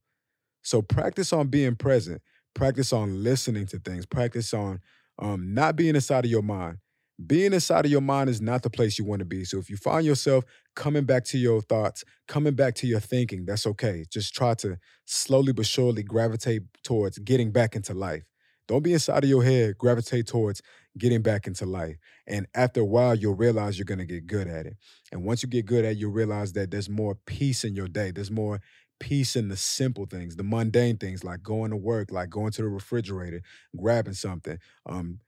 So 0.62 0.82
practice 0.82 1.32
on 1.32 1.48
being 1.48 1.76
present, 1.76 2.22
practice 2.54 2.92
on 2.92 3.22
listening 3.22 3.66
to 3.68 3.78
things, 3.78 4.06
practice 4.06 4.52
on 4.52 4.80
um, 5.18 5.54
not 5.54 5.76
being 5.76 5.94
inside 5.94 6.24
of 6.24 6.30
your 6.30 6.42
mind 6.42 6.78
being 7.26 7.52
inside 7.52 7.84
of 7.84 7.90
your 7.90 8.00
mind 8.00 8.30
is 8.30 8.40
not 8.40 8.62
the 8.62 8.70
place 8.70 8.98
you 8.98 9.04
want 9.04 9.18
to 9.18 9.24
be. 9.24 9.44
So 9.44 9.58
if 9.58 9.68
you 9.68 9.76
find 9.76 10.06
yourself 10.06 10.44
coming 10.76 11.04
back 11.04 11.24
to 11.26 11.38
your 11.38 11.60
thoughts, 11.62 12.04
coming 12.28 12.54
back 12.54 12.74
to 12.76 12.86
your 12.86 13.00
thinking, 13.00 13.44
that's 13.44 13.66
okay. 13.66 14.04
Just 14.10 14.34
try 14.34 14.54
to 14.54 14.78
slowly 15.04 15.52
but 15.52 15.66
surely 15.66 16.02
gravitate 16.04 16.62
towards 16.84 17.18
getting 17.18 17.50
back 17.50 17.74
into 17.74 17.92
life. 17.92 18.22
Don't 18.68 18.82
be 18.82 18.92
inside 18.92 19.24
of 19.24 19.30
your 19.30 19.42
head, 19.42 19.78
gravitate 19.78 20.26
towards 20.26 20.62
getting 20.96 21.22
back 21.22 21.46
into 21.46 21.64
life. 21.64 21.96
And 22.26 22.46
after 22.54 22.82
a 22.82 22.84
while, 22.84 23.14
you'll 23.14 23.34
realize 23.34 23.78
you're 23.78 23.86
going 23.86 23.98
to 23.98 24.04
get 24.04 24.26
good 24.26 24.46
at 24.46 24.66
it. 24.66 24.76
And 25.10 25.24
once 25.24 25.42
you 25.42 25.48
get 25.48 25.64
good 25.64 25.84
at 25.86 25.92
it, 25.92 25.98
you'll 25.98 26.12
realize 26.12 26.52
that 26.52 26.70
there's 26.70 26.88
more 26.88 27.16
peace 27.26 27.64
in 27.64 27.74
your 27.74 27.88
day. 27.88 28.10
There's 28.10 28.30
more 28.30 28.60
peace 29.00 29.36
in 29.36 29.48
the 29.48 29.56
simple 29.56 30.06
things, 30.06 30.36
the 30.36 30.44
mundane 30.44 30.96
things 30.96 31.24
like 31.24 31.42
going 31.42 31.70
to 31.70 31.76
work, 31.76 32.10
like 32.10 32.30
going 32.30 32.52
to 32.52 32.62
the 32.62 32.68
refrigerator, 32.68 33.42
grabbing 33.76 34.14
something, 34.14 34.58
um, 34.86 35.20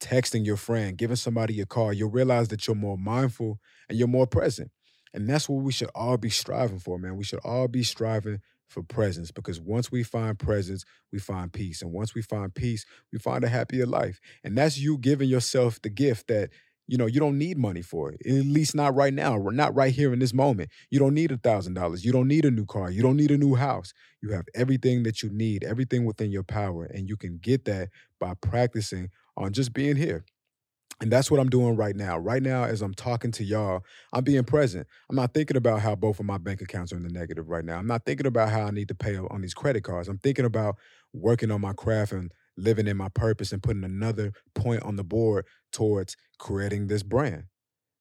texting 0.00 0.44
your 0.44 0.56
friend, 0.56 0.98
giving 0.98 1.16
somebody 1.16 1.60
a 1.60 1.66
call, 1.66 1.92
you'll 1.92 2.10
realize 2.10 2.48
that 2.48 2.66
you're 2.66 2.76
more 2.76 2.98
mindful 2.98 3.58
and 3.88 3.98
you're 3.98 4.08
more 4.08 4.26
present. 4.26 4.70
And 5.14 5.28
that's 5.28 5.48
what 5.48 5.62
we 5.62 5.72
should 5.72 5.90
all 5.94 6.16
be 6.16 6.30
striving 6.30 6.78
for, 6.78 6.98
man. 6.98 7.16
We 7.16 7.24
should 7.24 7.40
all 7.44 7.68
be 7.68 7.82
striving 7.82 8.40
for 8.68 8.82
presence 8.82 9.30
because 9.30 9.60
once 9.60 9.92
we 9.92 10.02
find 10.02 10.38
presence, 10.38 10.84
we 11.12 11.18
find 11.18 11.52
peace. 11.52 11.82
And 11.82 11.92
once 11.92 12.14
we 12.14 12.22
find 12.22 12.54
peace, 12.54 12.86
we 13.12 13.18
find 13.18 13.44
a 13.44 13.48
happier 13.48 13.86
life. 13.86 14.20
And 14.42 14.56
that's 14.56 14.78
you 14.78 14.98
giving 14.98 15.28
yourself 15.28 15.80
the 15.82 15.90
gift 15.90 16.28
that 16.28 16.50
you 16.86 16.96
know 16.96 17.06
you 17.06 17.20
don't 17.20 17.38
need 17.38 17.56
money 17.56 17.82
for 17.82 18.10
it 18.10 18.20
at 18.26 18.44
least 18.44 18.74
not 18.74 18.94
right 18.94 19.14
now 19.14 19.36
we're 19.36 19.52
not 19.52 19.74
right 19.74 19.94
here 19.94 20.12
in 20.12 20.18
this 20.18 20.34
moment 20.34 20.70
you 20.90 20.98
don't 20.98 21.14
need 21.14 21.30
a 21.30 21.36
thousand 21.36 21.74
dollars 21.74 22.04
you 22.04 22.12
don't 22.12 22.28
need 22.28 22.44
a 22.44 22.50
new 22.50 22.66
car 22.66 22.90
you 22.90 23.02
don't 23.02 23.16
need 23.16 23.30
a 23.30 23.38
new 23.38 23.54
house 23.54 23.92
you 24.22 24.30
have 24.30 24.44
everything 24.54 25.02
that 25.02 25.22
you 25.22 25.30
need 25.30 25.64
everything 25.64 26.04
within 26.04 26.30
your 26.30 26.42
power 26.42 26.84
and 26.84 27.08
you 27.08 27.16
can 27.16 27.38
get 27.38 27.64
that 27.64 27.88
by 28.18 28.34
practicing 28.34 29.08
on 29.36 29.52
just 29.52 29.72
being 29.72 29.96
here 29.96 30.24
and 31.02 31.10
that's 31.10 31.32
what 31.32 31.40
I'm 31.40 31.50
doing 31.50 31.74
right 31.74 31.96
now. 31.96 32.16
Right 32.16 32.42
now, 32.42 32.62
as 32.62 32.80
I'm 32.80 32.94
talking 32.94 33.32
to 33.32 33.44
y'all, 33.44 33.84
I'm 34.12 34.22
being 34.22 34.44
present. 34.44 34.86
I'm 35.10 35.16
not 35.16 35.34
thinking 35.34 35.56
about 35.56 35.80
how 35.80 35.96
both 35.96 36.20
of 36.20 36.26
my 36.26 36.38
bank 36.38 36.62
accounts 36.62 36.92
are 36.92 36.96
in 36.96 37.02
the 37.02 37.08
negative 37.08 37.48
right 37.48 37.64
now. 37.64 37.76
I'm 37.76 37.88
not 37.88 38.04
thinking 38.06 38.26
about 38.26 38.50
how 38.50 38.62
I 38.62 38.70
need 38.70 38.86
to 38.86 38.94
pay 38.94 39.16
on 39.16 39.40
these 39.40 39.52
credit 39.52 39.82
cards. 39.82 40.06
I'm 40.06 40.18
thinking 40.18 40.44
about 40.44 40.76
working 41.12 41.50
on 41.50 41.60
my 41.60 41.72
craft 41.72 42.12
and 42.12 42.30
living 42.56 42.86
in 42.86 42.96
my 42.96 43.08
purpose 43.08 43.50
and 43.50 43.62
putting 43.62 43.82
another 43.82 44.32
point 44.54 44.84
on 44.84 44.94
the 44.94 45.02
board 45.02 45.44
towards 45.72 46.16
creating 46.42 46.88
this 46.88 47.04
brand, 47.04 47.44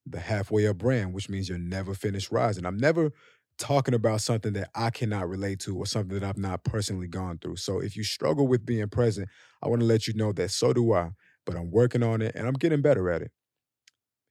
the 0.06 0.20
halfway 0.20 0.68
up 0.68 0.80
brand, 0.80 1.14
which 1.14 1.30
means 1.30 1.48
you're 1.48 1.60
never 1.60 1.94
finished 1.94 2.32
rising. 2.32 2.66
I'm 2.66 2.78
never 2.78 3.12
talking 3.60 3.94
about 3.94 4.22
something 4.22 4.54
that 4.54 4.72
I 4.76 4.90
cannot 4.90 5.30
relate 5.30 5.60
to 5.62 5.78
or 5.78 5.86
something 5.86 6.20
that 6.20 6.28
I've 6.28 6.38
not 6.40 6.64
personally 6.64 7.08
gone 7.08 7.38
through. 7.38 7.58
So 7.58 7.80
if 7.80 7.96
you 7.96 8.04
struggle 8.04 8.48
with 8.48 8.66
being 8.66 8.90
present, 8.90 9.30
I 9.62 9.70
want 9.70 9.82
to 9.82 9.86
let 9.88 10.08
you 10.08 10.16
know 10.16 10.34
that 10.34 10.52
so 10.52 10.74
do 10.74 10.94
I 10.94 11.12
but 11.46 11.56
I'm 11.56 11.72
working 11.72 12.04
on 12.04 12.22
it 12.22 12.34
and 12.36 12.48
I'm 12.48 12.54
getting 12.54 12.82
better 12.82 13.10
at 13.12 13.22
it. 13.24 13.32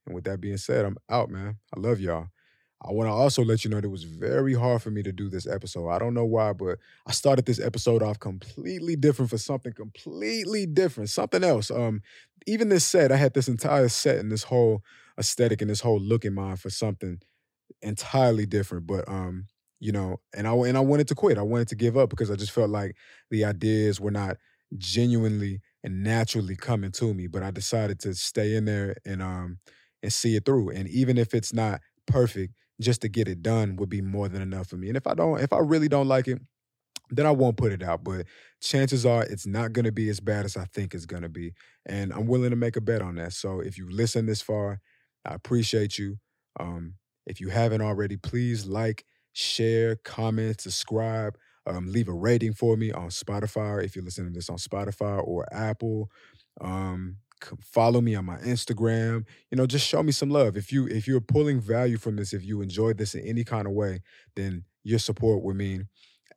And 0.05 0.15
with 0.15 0.23
that 0.25 0.41
being 0.41 0.57
said, 0.57 0.85
I'm 0.85 0.97
out, 1.09 1.29
man. 1.29 1.57
I 1.75 1.79
love 1.79 1.99
y'all. 1.99 2.27
I 2.83 2.91
want 2.91 3.07
to 3.07 3.11
also 3.13 3.43
let 3.43 3.63
you 3.63 3.69
know 3.69 3.77
that 3.77 3.85
it 3.85 3.91
was 3.91 4.03
very 4.03 4.55
hard 4.55 4.81
for 4.81 4.89
me 4.89 5.03
to 5.03 5.11
do 5.11 5.29
this 5.29 5.45
episode. 5.45 5.89
I 5.89 5.99
don't 5.99 6.15
know 6.15 6.25
why, 6.25 6.53
but 6.53 6.79
I 7.05 7.11
started 7.11 7.45
this 7.45 7.59
episode 7.59 8.01
off 8.01 8.19
completely 8.19 8.95
different 8.95 9.29
for 9.29 9.37
something 9.37 9.73
completely 9.73 10.65
different, 10.65 11.09
something 11.11 11.43
else. 11.43 11.69
Um, 11.69 12.01
even 12.47 12.69
this 12.69 12.85
set, 12.85 13.11
I 13.11 13.17
had 13.17 13.35
this 13.35 13.47
entire 13.47 13.87
set 13.87 14.17
and 14.17 14.31
this 14.31 14.43
whole 14.43 14.81
aesthetic 15.19 15.61
and 15.61 15.69
this 15.69 15.81
whole 15.81 15.99
look 15.99 16.25
in 16.25 16.33
mind 16.33 16.59
for 16.59 16.71
something 16.71 17.19
entirely 17.81 18.45
different. 18.45 18.87
But 18.87 19.07
um, 19.07 19.47
you 19.79 19.91
know, 19.91 20.17
and 20.35 20.47
I 20.47 20.53
and 20.53 20.77
I 20.77 20.81
wanted 20.81 21.07
to 21.09 21.15
quit. 21.15 21.37
I 21.37 21.43
wanted 21.43 21.67
to 21.69 21.75
give 21.75 21.97
up 21.97 22.09
because 22.09 22.31
I 22.31 22.35
just 22.35 22.51
felt 22.51 22.69
like 22.69 22.95
the 23.29 23.45
ideas 23.45 23.99
were 23.99 24.11
not 24.11 24.37
genuinely 24.77 25.61
and 25.83 26.03
naturally 26.03 26.55
coming 26.55 26.91
to 26.93 27.13
me. 27.13 27.27
But 27.27 27.43
I 27.43 27.51
decided 27.51 27.99
to 28.01 28.13
stay 28.13 28.55
in 28.55 28.65
there 28.65 28.95
and 29.05 29.21
um 29.21 29.59
and 30.03 30.11
see 30.13 30.35
it 30.35 30.45
through. 30.45 30.69
And 30.71 30.87
even 30.89 31.17
if 31.17 31.33
it's 31.33 31.53
not 31.53 31.81
perfect, 32.07 32.53
just 32.81 33.01
to 33.01 33.09
get 33.09 33.27
it 33.27 33.41
done 33.41 33.75
would 33.77 33.89
be 33.89 34.01
more 34.01 34.29
than 34.29 34.41
enough 34.41 34.67
for 34.67 34.77
me. 34.77 34.89
And 34.89 34.97
if 34.97 35.07
I 35.07 35.13
don't, 35.13 35.39
if 35.39 35.53
I 35.53 35.59
really 35.59 35.87
don't 35.87 36.07
like 36.07 36.27
it, 36.27 36.39
then 37.09 37.25
I 37.25 37.31
won't 37.31 37.57
put 37.57 37.71
it 37.71 37.83
out. 37.83 38.03
But 38.03 38.25
chances 38.61 39.05
are 39.05 39.23
it's 39.23 39.47
not 39.47 39.73
gonna 39.73 39.91
be 39.91 40.09
as 40.09 40.19
bad 40.19 40.45
as 40.45 40.57
I 40.57 40.65
think 40.65 40.93
it's 40.93 41.05
gonna 41.05 41.29
be. 41.29 41.53
And 41.85 42.13
I'm 42.13 42.27
willing 42.27 42.51
to 42.51 42.55
make 42.55 42.75
a 42.75 42.81
bet 42.81 43.01
on 43.01 43.15
that. 43.15 43.33
So 43.33 43.59
if 43.59 43.77
you 43.77 43.89
listen 43.89 44.25
this 44.25 44.41
far, 44.41 44.79
I 45.25 45.33
appreciate 45.33 45.97
you. 45.97 46.17
Um, 46.59 46.95
if 47.25 47.39
you 47.39 47.49
haven't 47.49 47.81
already, 47.81 48.17
please 48.17 48.65
like, 48.65 49.05
share, 49.33 49.95
comment, 49.97 50.61
subscribe. 50.61 51.37
Um, 51.67 51.91
leave 51.91 52.07
a 52.07 52.13
rating 52.13 52.53
for 52.53 52.75
me 52.75 52.91
on 52.91 53.09
Spotify 53.09 53.83
if 53.83 53.95
you're 53.95 54.03
listening 54.03 54.33
to 54.33 54.37
this 54.37 54.49
on 54.49 54.57
Spotify 54.57 55.25
or 55.25 55.45
Apple. 55.53 56.09
Um, 56.59 57.17
follow 57.61 58.01
me 58.01 58.15
on 58.15 58.25
my 58.25 58.37
Instagram. 58.37 59.25
You 59.49 59.57
know, 59.57 59.65
just 59.65 59.87
show 59.87 60.03
me 60.03 60.11
some 60.11 60.29
love. 60.29 60.57
If 60.57 60.71
you 60.71 60.87
if 60.87 61.07
you're 61.07 61.21
pulling 61.21 61.59
value 61.59 61.97
from 61.97 62.15
this, 62.15 62.33
if 62.33 62.43
you 62.45 62.61
enjoyed 62.61 62.97
this 62.97 63.15
in 63.15 63.25
any 63.25 63.43
kind 63.43 63.67
of 63.67 63.73
way, 63.73 64.01
then 64.35 64.65
your 64.83 64.99
support 64.99 65.43
would 65.43 65.55
mean 65.55 65.87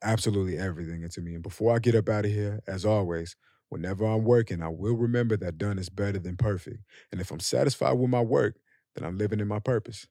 absolutely 0.03 0.57
everything 0.57 1.07
to 1.09 1.21
me. 1.21 1.33
And 1.33 1.43
before 1.43 1.75
I 1.75 1.79
get 1.79 1.95
up 1.95 2.09
out 2.09 2.25
of 2.25 2.31
here, 2.31 2.61
as 2.67 2.85
always, 2.85 3.35
whenever 3.69 4.05
I'm 4.05 4.23
working, 4.23 4.61
I 4.61 4.69
will 4.69 4.95
remember 4.95 5.37
that 5.37 5.57
done 5.57 5.79
is 5.79 5.89
better 5.89 6.19
than 6.19 6.37
perfect. 6.37 6.79
And 7.11 7.19
if 7.21 7.31
I'm 7.31 7.39
satisfied 7.39 7.93
with 7.93 8.09
my 8.09 8.21
work, 8.21 8.57
then 8.95 9.05
I'm 9.05 9.17
living 9.17 9.39
in 9.39 9.47
my 9.47 9.59
purpose. 9.59 10.07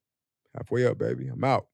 Halfway 0.55 0.87
up, 0.87 0.99
baby. 0.99 1.29
I'm 1.29 1.45
out. 1.45 1.67